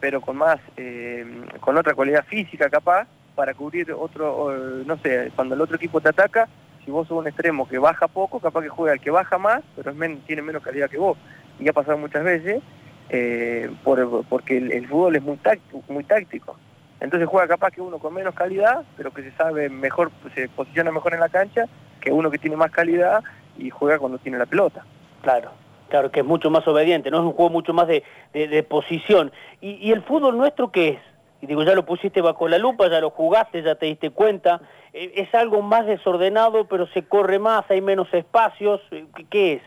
[0.00, 1.24] pero con más, eh,
[1.60, 4.56] con otra cualidad física capaz, para cubrir otro,
[4.86, 6.48] no sé, cuando el otro equipo te ataca,
[6.84, 9.62] si vos sos un extremo que baja poco, capaz que juega el que baja más,
[9.74, 11.18] pero es tiene menos calidad que vos.
[11.58, 12.62] Y ha pasado muchas veces,
[13.08, 16.56] eh, por, porque el, fútbol es muy táctico.
[17.04, 20.90] Entonces juega capaz que uno con menos calidad, pero que se sabe mejor, se posiciona
[20.90, 21.66] mejor en la cancha
[22.00, 23.22] que uno que tiene más calidad
[23.58, 24.86] y juega cuando tiene la pelota.
[25.20, 25.50] Claro,
[25.90, 29.32] claro, que es mucho más obediente, no es un juego mucho más de, posición.
[29.60, 30.98] ¿Y, el fútbol nuestro qué es?
[31.42, 34.62] Y digo, ya lo pusiste bajo la lupa, ya lo jugaste, ya te diste cuenta.
[34.94, 38.80] Eh, ¿Es algo más desordenado, pero se corre más, hay menos espacios?
[38.92, 39.62] Eh, ¿Qué, es?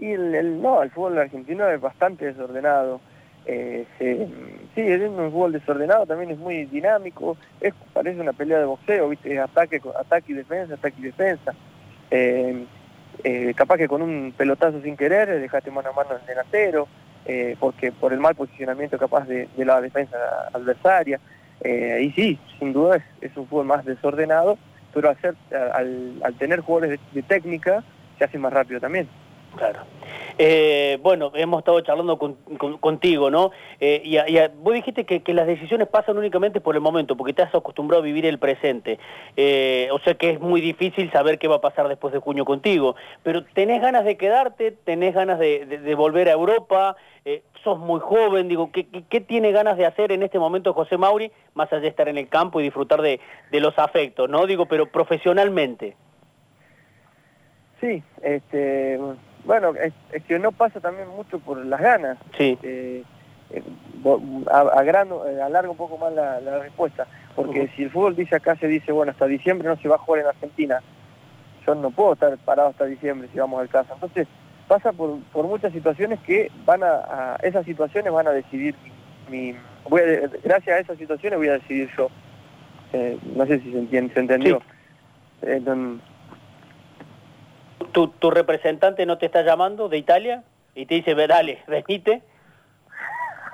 [0.00, 3.00] Y el, no, el fútbol argentino es bastante desordenado.
[3.50, 3.86] Eh,
[4.74, 9.08] sí, es un fútbol desordenado, también es muy dinámico, es, parece una pelea de boxeo,
[9.08, 9.38] ¿viste?
[9.38, 11.54] ataque, ataque y defensa, ataque y defensa.
[12.10, 12.66] Eh,
[13.24, 16.86] eh, capaz que con un pelotazo sin querer dejaste mano a mano al delantero,
[17.24, 20.16] eh, porque por el mal posicionamiento capaz de, la defensa
[20.52, 21.18] adversaria.
[21.60, 24.56] Eh, y sí, sin duda es, un fútbol más desordenado,
[24.94, 25.34] pero hacer,
[25.72, 27.82] al, tener jugadores de técnica
[28.18, 29.08] se hace más rápido también.
[29.56, 29.80] Claro.
[30.38, 32.16] Eh, bueno, hemos estado charlando
[32.80, 33.50] contigo, ¿no?
[33.80, 37.54] Eh, y, vos dijiste que, las decisiones pasan únicamente por el momento, porque te has
[37.54, 38.98] acostumbrado a vivir el presente.
[39.36, 42.44] Eh, o sea que es muy difícil saber qué va a pasar después de junio
[42.44, 42.94] contigo.
[43.22, 44.70] Pero ¿tenés ganas de quedarte?
[44.70, 46.96] ¿Tenés ganas de, volver a Europa?
[47.62, 51.70] sos muy joven, digo, ¿qué, tiene ganas de hacer en este momento José Mauri, más
[51.70, 53.20] allá de estar en el campo y disfrutar de
[53.52, 54.46] los afectos, ¿no?
[54.46, 55.94] Digo, pero profesionalmente.
[57.80, 58.98] Sí, este,
[59.48, 59.94] bueno, es,
[60.24, 62.18] que no pasa también mucho por las ganas.
[62.36, 62.58] Sí.
[62.62, 63.02] Eh,
[63.48, 63.62] eh,
[64.52, 68.68] a, eh, alargo un poco más la, respuesta, porque si el fútbol dice acá, se
[68.68, 70.82] dice, bueno, hasta diciembre no se va a jugar en Argentina,
[71.66, 73.94] yo no puedo estar parado hasta diciembre si vamos al caso.
[73.94, 74.28] Entonces,
[74.68, 78.74] pasa por, muchas situaciones que van a, esas situaciones van a decidir
[79.30, 79.54] mi,
[79.88, 80.02] voy
[80.44, 82.10] gracias a esas situaciones voy a decidir yo.
[83.34, 84.60] no sé si se, entiende, se entendió
[87.92, 90.42] tu, tu representante no te está llamando de Italia
[90.74, 92.22] y te dice, dale, venite.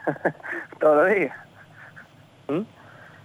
[0.81, 1.37] Todos los días.
[2.49, 2.61] ¿Mm?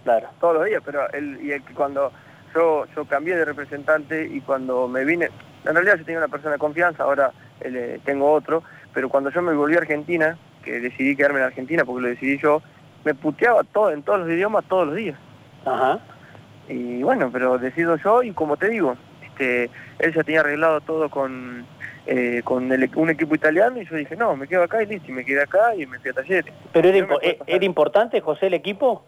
[0.04, 0.28] Claro.
[0.40, 2.10] Todos los días, pero el, y el, cuando
[2.54, 5.28] yo, yo cambié de representante y cuando me vine,
[5.64, 8.62] en realidad yo tenía una persona de confianza, ahora eh, tengo otro,
[8.94, 12.38] pero cuando yo me volví a Argentina, que decidí quedarme en Argentina porque lo decidí
[12.38, 12.62] yo,
[13.04, 15.18] me puteaba todo, en todos los idiomas todos los días.
[15.64, 16.00] Ajá.
[16.68, 18.96] Y bueno, pero decido yo y como te digo,
[19.40, 21.64] este, él ya tenía arreglado todo con,
[22.06, 25.14] eh, con un equipo italiano y yo dije, no, me quedo acá y listo, y
[25.14, 26.52] me quedé acá y me fui a talleres.
[26.72, 29.04] ¿Pero era, eh, importante, José, el equipo?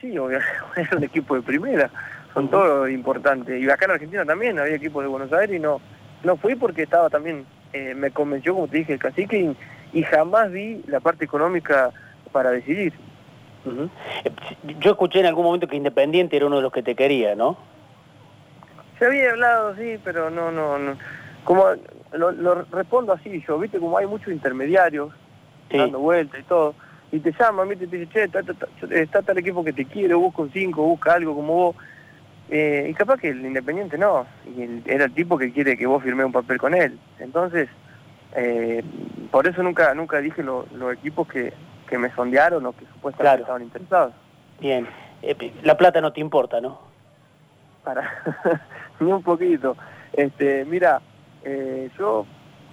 [0.00, 1.90] Sí, obviamente, era un equipo de primera,
[2.32, 3.60] son todos importantes.
[3.60, 5.80] Y acá en Argentina también había equipos de Buenos Aires y no,
[6.22, 9.54] no fui porque estaba también, eh, me convenció, como te dije, el cacique
[9.92, 11.90] y, jamás vi la parte económica
[12.32, 12.92] para decidir.
[14.80, 17.56] Yo escuché en algún momento que Independiente era uno de los que te quería, ¿no?
[19.04, 20.96] Se había hablado, sí, pero no, no, no.
[21.44, 21.66] Como
[22.12, 25.12] lo, respondo así yo, viste, como hay muchos intermediarios
[25.70, 26.74] dando vueltas y todo,
[27.12, 30.50] y te llaman, viste, te dicen, che, está, tal equipo que te quiere, busca un
[30.50, 31.76] 5, busca algo como vos.
[32.48, 36.02] Eh, y capaz que el Independiente no, y era el tipo que quiere que vos
[36.02, 36.98] firme un papel con él.
[37.18, 37.68] Entonces,
[38.34, 38.82] eh,
[39.30, 41.52] por eso nunca nunca dije los equipos que,
[41.90, 44.14] que me sondearon o que supuestamente estaban interesados.
[44.60, 44.88] Bien,
[45.20, 46.93] eh, la plata no te importa, ¿no?
[47.84, 48.10] Para
[49.00, 49.76] ni un poquito.
[50.12, 51.00] Este, mira,
[51.44, 52.26] eh, yo,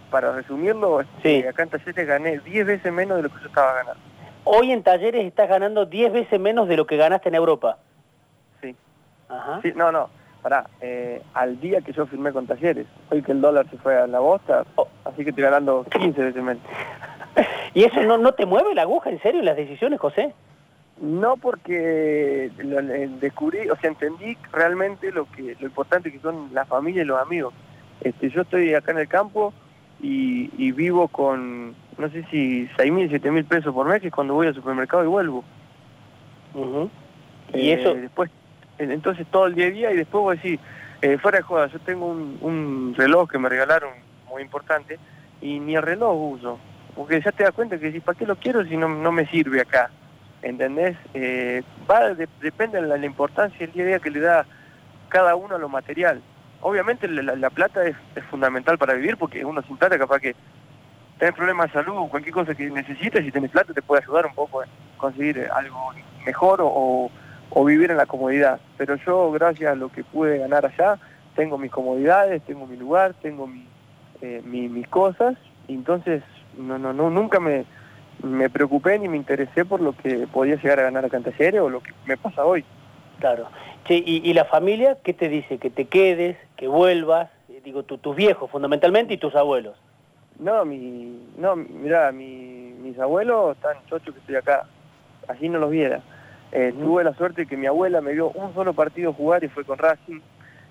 [0.10, 3.74] para resumirlo, este, acá en Talleres gané 10 veces menos de lo que yo estaba
[3.74, 4.02] ganando.
[4.44, 7.78] Hoy en Talleres estás ganando 10 veces menos de lo que ganaste en Europa.
[8.62, 8.76] Sí.
[9.30, 9.60] Ajá.
[9.62, 10.10] Sí, no, no,
[10.42, 13.98] pará, eh, al día que yo firmé con Talleres, hoy que el dólar se fue
[13.98, 14.88] a la bosta, oh.
[15.06, 16.64] así que estoy ganando 15 veces menos.
[17.74, 20.34] ¿Y eso no, no te mueve la aguja, en serio, en las decisiones, José?
[21.02, 22.52] No porque
[23.20, 27.20] descubrí, o sea, entendí realmente lo que lo importante que son la familia y los
[27.20, 27.56] amigos.
[28.02, 29.52] Este, yo estoy acá en el campo
[30.00, 34.14] y, vivo con, no sé si 6 mil, 7 mil pesos por mes, que es
[34.14, 35.44] cuando voy al supermercado y vuelvo.
[37.54, 37.92] Y eso...
[37.92, 38.30] Eh, después,
[38.78, 40.60] entonces todo el día a día y después voy a decir,
[41.02, 43.92] eh, fuera de joda, yo tengo un, reloj que me regalaron
[44.30, 45.00] muy importante
[45.42, 46.60] y ni el reloj uso.
[46.96, 49.26] Porque ya te das cuenta que si ¿para qué lo quiero si no, no me
[49.28, 49.90] sirve acá?
[50.42, 50.98] ¿Entendés?
[51.14, 54.46] Eh, va, depende de la, importancia el día a día que le da
[55.10, 56.22] cada uno a lo material.
[56.62, 57.96] Obviamente la, plata es,
[58.30, 60.36] fundamental para vivir porque uno sin plata capaz que
[61.18, 64.34] tenés problemas de salud cualquier cosa que necesites, si tenés plata te puede ayudar un
[64.34, 64.66] poco a
[64.98, 65.92] conseguir algo
[66.26, 67.12] mejor o,
[67.66, 68.60] vivir en la comodidad.
[68.78, 71.00] Pero yo, gracias a lo que pude ganar allá,
[71.36, 73.50] tengo mis comodidades, tengo mi lugar, tengo
[74.22, 75.36] eh, mis cosas,
[75.68, 76.24] y entonces
[76.58, 77.66] no, no, no, nunca me,
[78.24, 81.70] me preocupé ni me interesé por lo que podía llegar a ganar a Cantalleres o
[81.70, 82.64] lo que me pasa hoy.
[83.20, 83.48] Claro.
[83.88, 85.58] ¿y, la familia qué te dice?
[85.58, 87.30] ¿Que te quedes, que vuelvas?
[87.50, 89.78] Eh, digo, tus viejos fundamentalmente y tus abuelos.
[90.40, 94.66] No, mi, no, mira, mi, mis abuelos están chochos que estoy acá.
[95.28, 96.02] Así no los viera.
[96.52, 99.50] Eh, tuve la suerte de que mi abuela me vio un solo partido jugar y
[99.50, 100.20] fue con Racing.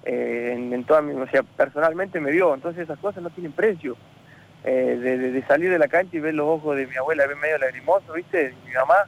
[0.04, 2.54] Eh, en, toda mi, o sea, personalmente me vio.
[2.54, 3.96] Entonces esas cosas no tienen precio.
[4.62, 4.98] Eh,
[5.32, 8.12] de, salir de la cancha y ver los ojos de mi abuela ver medio lagrimoso,
[8.12, 8.52] ¿viste?
[8.66, 9.06] mi mamá,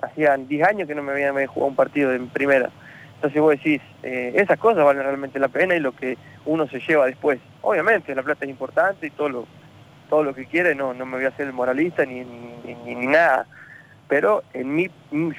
[0.00, 2.70] hacían 10 años que no me habían jugado un partido en primera.
[3.16, 6.80] Entonces vos decís, eh, esas cosas valen realmente la pena y lo que uno se
[6.80, 7.40] lleva después.
[7.62, 9.46] Obviamente la plata es importante y todo lo,
[10.08, 13.06] todo lo que quiere, no, no me voy a hacer el moralista ni, ni, ni,
[13.06, 13.46] nada.
[14.08, 14.88] Pero en mí,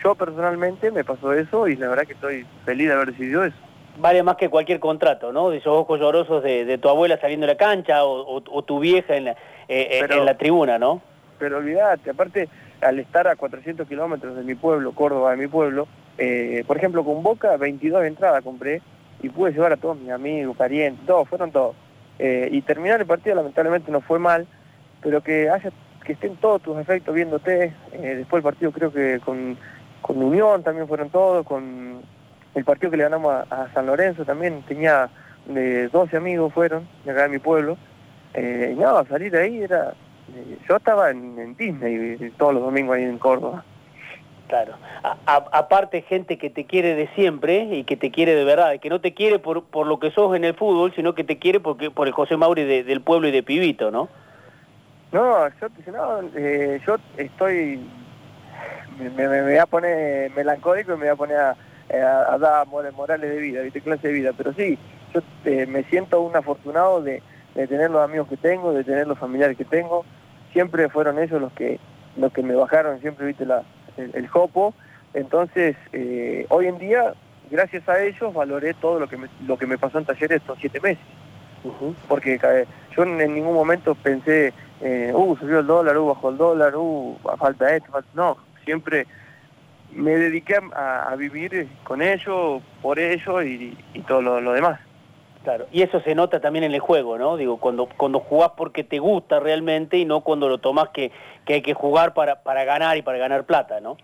[0.03, 3.66] yo personalmente me pasó eso y la verdad que estoy feliz de haber decidido eso.
[3.99, 5.49] Vale más que cualquier contrato, ¿no?
[5.49, 9.25] De esos ojos llorosos de, tu abuela saliendo de la cancha o, tu vieja en
[9.25, 9.31] la,
[9.67, 11.01] eh, en la tribuna, ¿no?
[11.39, 12.49] Pero olvídate, aparte,
[12.81, 15.87] al estar a 400 kilómetros de mi pueblo, Córdoba, de mi pueblo,
[16.17, 18.81] eh, por ejemplo, con Boca, 22 entradas compré
[19.21, 21.75] y pude llevar a todos mis amigos, parientes, todos, fueron todos.
[22.19, 24.47] Eh, y terminar el partido lamentablemente no fue mal,
[25.01, 25.71] pero que haya
[26.03, 27.73] que estén todos tus efectos viéndote.
[27.91, 29.57] después el partido creo que con,
[30.01, 32.01] con Unión también fueron todos, con
[32.57, 35.09] el partido que le ganamos a, San Lorenzo también tenía
[35.45, 37.77] de 12 amigos fueron, de acá de mi pueblo.
[38.33, 39.93] Eh, y nada, salir de ahí era...
[40.35, 43.63] Eh, yo estaba en, Disney eh, todos los domingos ahí en Córdoba.
[44.47, 44.75] Claro.
[45.25, 49.01] aparte gente que te quiere de siempre y que te quiere de verdad, que no
[49.01, 51.91] te quiere por, por lo que sos en el fútbol, sino que te quiere porque,
[51.91, 54.07] por el José Mauri del pueblo y de Pibito, ¿no?
[55.11, 57.81] No, yo, no, eh, yo estoy...
[58.97, 61.57] Me, me, voy a poner melancólico y me voy a poner a,
[61.89, 63.81] eh, a, dar morales de vida, ¿viste?
[63.81, 64.31] clase de vida.
[64.37, 64.77] Pero sí,
[65.13, 67.21] yo eh, me siento un afortunado de,
[67.55, 70.05] tener los amigos que tengo, de tener los familiares que tengo.
[70.53, 71.79] Siempre fueron ellos los que
[72.17, 73.63] los que me bajaron, siempre viste la,
[73.95, 74.73] el, jopo.
[75.13, 77.13] Entonces, eh, hoy en día,
[77.49, 80.57] gracias a ellos, valoré todo lo que me, lo que me pasó en talleres estos
[80.59, 81.03] siete meses.
[82.07, 82.39] Porque
[82.95, 84.53] yo en, ningún momento pensé,
[85.13, 88.09] uh, subió el dólar, uh, bajó el dólar, uh, falta esto, falta...
[88.13, 89.05] no, siempre
[89.97, 93.75] me dediqué a, vivir con ellos, por ellos y,
[94.07, 94.79] todo lo, demás.
[95.43, 97.35] Claro, y eso se nota también en el juego, ¿no?
[97.35, 101.11] Digo, cuando, cuando jugás porque te gusta realmente y no cuando lo tomás que,
[101.45, 103.97] que hay que jugar para, para ganar y para ganar plata, ¿no?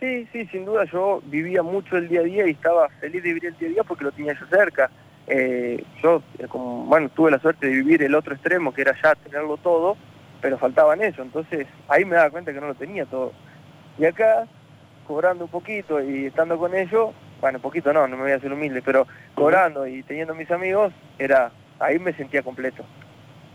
[0.00, 3.28] Sí, sí, sin duda yo vivía mucho el día a día y estaba feliz de
[3.34, 4.90] vivir el día a día porque lo tenía yo cerca.
[5.26, 8.94] Eh, yo, eh, como, bueno, tuve la suerte de vivir el otro extremo, que era
[9.02, 9.96] ya tenerlo todo,
[10.40, 13.32] pero faltaban eso, entonces ahí me daba cuenta que no lo tenía todo.
[13.98, 14.46] Y acá,
[15.06, 18.36] cobrando un poquito y estando con ellos, bueno, un poquito no, no me voy a
[18.36, 22.84] hacer humilde, pero cobrando y teniendo mis amigos, era ahí me sentía completo.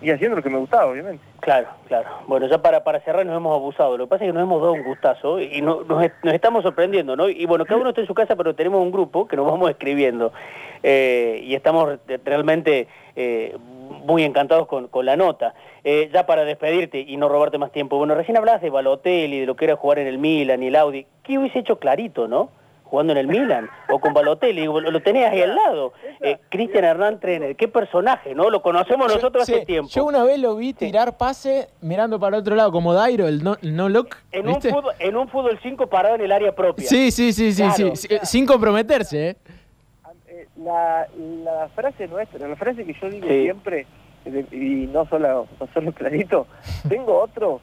[0.02, 1.24] Y haciendo lo que me gustaba, obviamente.
[1.40, 2.10] Claro, claro.
[2.28, 3.98] Bueno, ya para, para cerrar nos hemos abusado.
[3.98, 7.16] Lo que pasa es que nos hemos dado un gustazo y nos, nos, estamos sorprendiendo,
[7.16, 7.30] ¿no?
[7.30, 9.70] Y bueno, cada uno está en su casa, pero tenemos un grupo que nos vamos
[9.70, 10.34] escribiendo.
[10.82, 13.56] Eh, y estamos realmente eh,
[14.04, 15.54] muy encantados con, la nota.
[15.86, 19.46] Eh, ya para despedirte y no robarte más tiempo, bueno, recién hablabas de Balotelli, de
[19.46, 21.06] lo que era jugar en el Milan y el Audi.
[21.24, 22.52] ¿Qué hubiese hecho clarito, no?
[22.86, 25.92] Jugando en el Milan o con Balotelli, lo tenías ahí al lado.
[26.22, 28.50] Eh, Cristian Hernán Trener, qué personaje, ¿no?
[28.50, 29.90] Lo conocemos nosotros hace tiempo.
[29.90, 33.58] Yo una vez lo vi tirar pase mirando para otro lado, como Dairo, el no,
[33.62, 34.16] no look.
[34.32, 36.88] En un, fútbol, en un fútbol 5 parado en el área propia.
[36.88, 38.08] Sí, sí, sí, sí, sí.
[38.22, 39.36] Sin comprometerse, ¿eh?
[40.56, 41.08] La,
[41.44, 43.86] la, frase nuestra, la frase que yo digo siempre
[44.26, 46.48] y no solo, no solo clarito,
[46.88, 47.60] tengo otro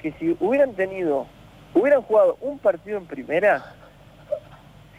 [0.00, 1.26] que si hubieran tenido,
[1.74, 3.74] hubieran jugado un partido en primera,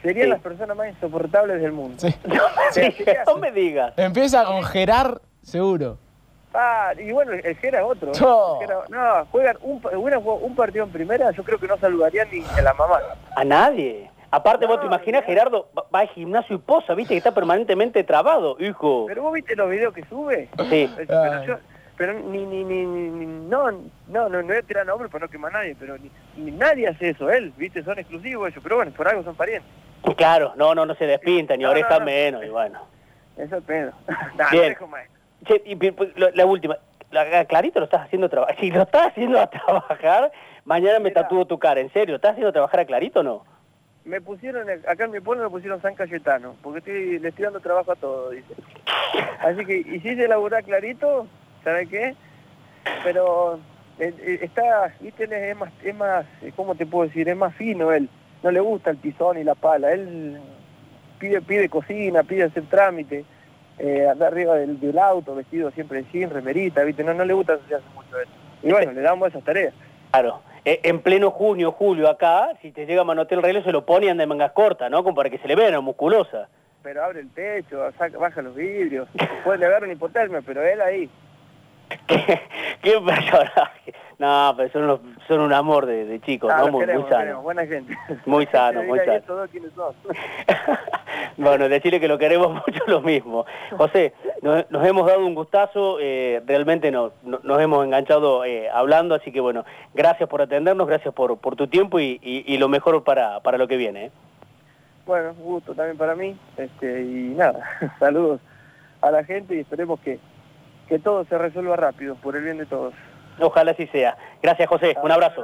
[0.02, 1.98] serían las personas más insoportables del mundo.
[3.26, 3.94] No, me digas.
[3.98, 5.98] Empieza con Gerard, seguro.
[6.54, 8.12] Ah, y bueno, el Gerard es otro.
[8.90, 12.44] no, juegan un, hubieran jugado un partido en primera, yo creo que no saludarían ni
[12.58, 13.00] a la mamá.
[13.36, 14.10] A nadie.
[14.34, 18.58] Aparte, vos te imaginas, Gerardo, va al gimnasio y posa, viste que está permanentemente trabado,
[18.60, 19.06] hijo.
[19.08, 20.50] Pero vos viste los videos que sube.
[20.72, 20.90] Sí.
[21.96, 25.56] Pero, ni, ni, ni, no, no, no, no voy a tirar nombres para no quemar
[25.56, 25.98] a nadie, pero
[26.36, 29.70] ni, nadie hace eso, él, viste, son exclusivos ellos, pero bueno, por algo son parientes.
[30.18, 32.80] Claro, no, no, no se despinta, ni oreja menos, y bueno.
[33.38, 33.92] Eso es pedo.
[34.52, 34.76] Bien.
[35.64, 36.80] y, la última,
[37.48, 38.56] clarito lo estás haciendo trabajar.
[38.60, 40.32] Si lo estás haciendo a trabajar,
[40.66, 42.16] mañana me tatúo tu cara, ¿en serio?
[42.16, 43.53] ¿Estás haciendo trabajar a Clarito o no?
[44.06, 47.60] Me pusieron, acá en mi pueblo me pusieron San Cayetano, porque estoy, le estoy dando
[47.60, 48.54] trabajo a todo, dice.
[49.40, 51.28] Así que hiciste laburar clarito,
[51.64, 52.16] ¿sabes qué?
[53.04, 53.60] Pero
[54.00, 56.26] eh, eh, está, viste, es más, es más,
[56.56, 57.30] ¿cómo te puedo decir?
[57.30, 58.10] Es más fino él,
[58.42, 60.40] no le gusta el tizón y la pala, él
[61.20, 63.24] pide, pide cocina, pide hacer trámite,
[63.80, 67.54] eh, andar arriba del, del, auto, vestido siempre sin remerita, viste, no, no le gusta
[67.54, 68.32] hacer mucho eso.
[68.64, 69.74] Y bueno, le damos esas tareas.
[70.12, 70.42] Claro.
[70.66, 73.86] Eh, en pleno junio, julio acá, si te llega a manotear el reloj se lo
[73.86, 75.04] ponían de mangas cortas, ¿no?
[75.04, 76.48] Como para que se le vea la musculosa.
[76.82, 77.82] Pero abre el techo,
[78.18, 79.10] baja los vidrios,
[79.44, 81.10] puede le agarrar un hipotermia, pero él ahí.
[82.08, 83.94] ¿Qué, personaje?
[84.20, 86.72] No, pero son, son un amor de, chicos, ah, ¿no?
[86.72, 87.42] Muy, sano.
[87.42, 87.98] buena gente.
[88.26, 89.22] Muy sano, muy sano.
[91.38, 93.46] bueno, decirle que lo queremos mucho lo mismo.
[93.76, 99.32] José, nos, hemos dado un gustazo, eh, realmente nos, nos hemos enganchado eh, hablando, así
[99.32, 103.42] que bueno, gracias por atendernos, gracias por, por tu tiempo y, y, lo mejor para,
[103.42, 104.06] para lo que viene.
[104.06, 104.12] ¿eh?
[105.06, 107.62] Bueno, un gusto también para mí, este, y nada,
[108.00, 108.40] saludos
[109.02, 110.18] a la gente y esperemos que
[110.88, 112.94] que todo se resuelva rápido, por el bien de todos.
[113.40, 114.18] Ojalá así sea.
[114.42, 114.96] Gracias, José.
[115.02, 115.44] Un abrazo.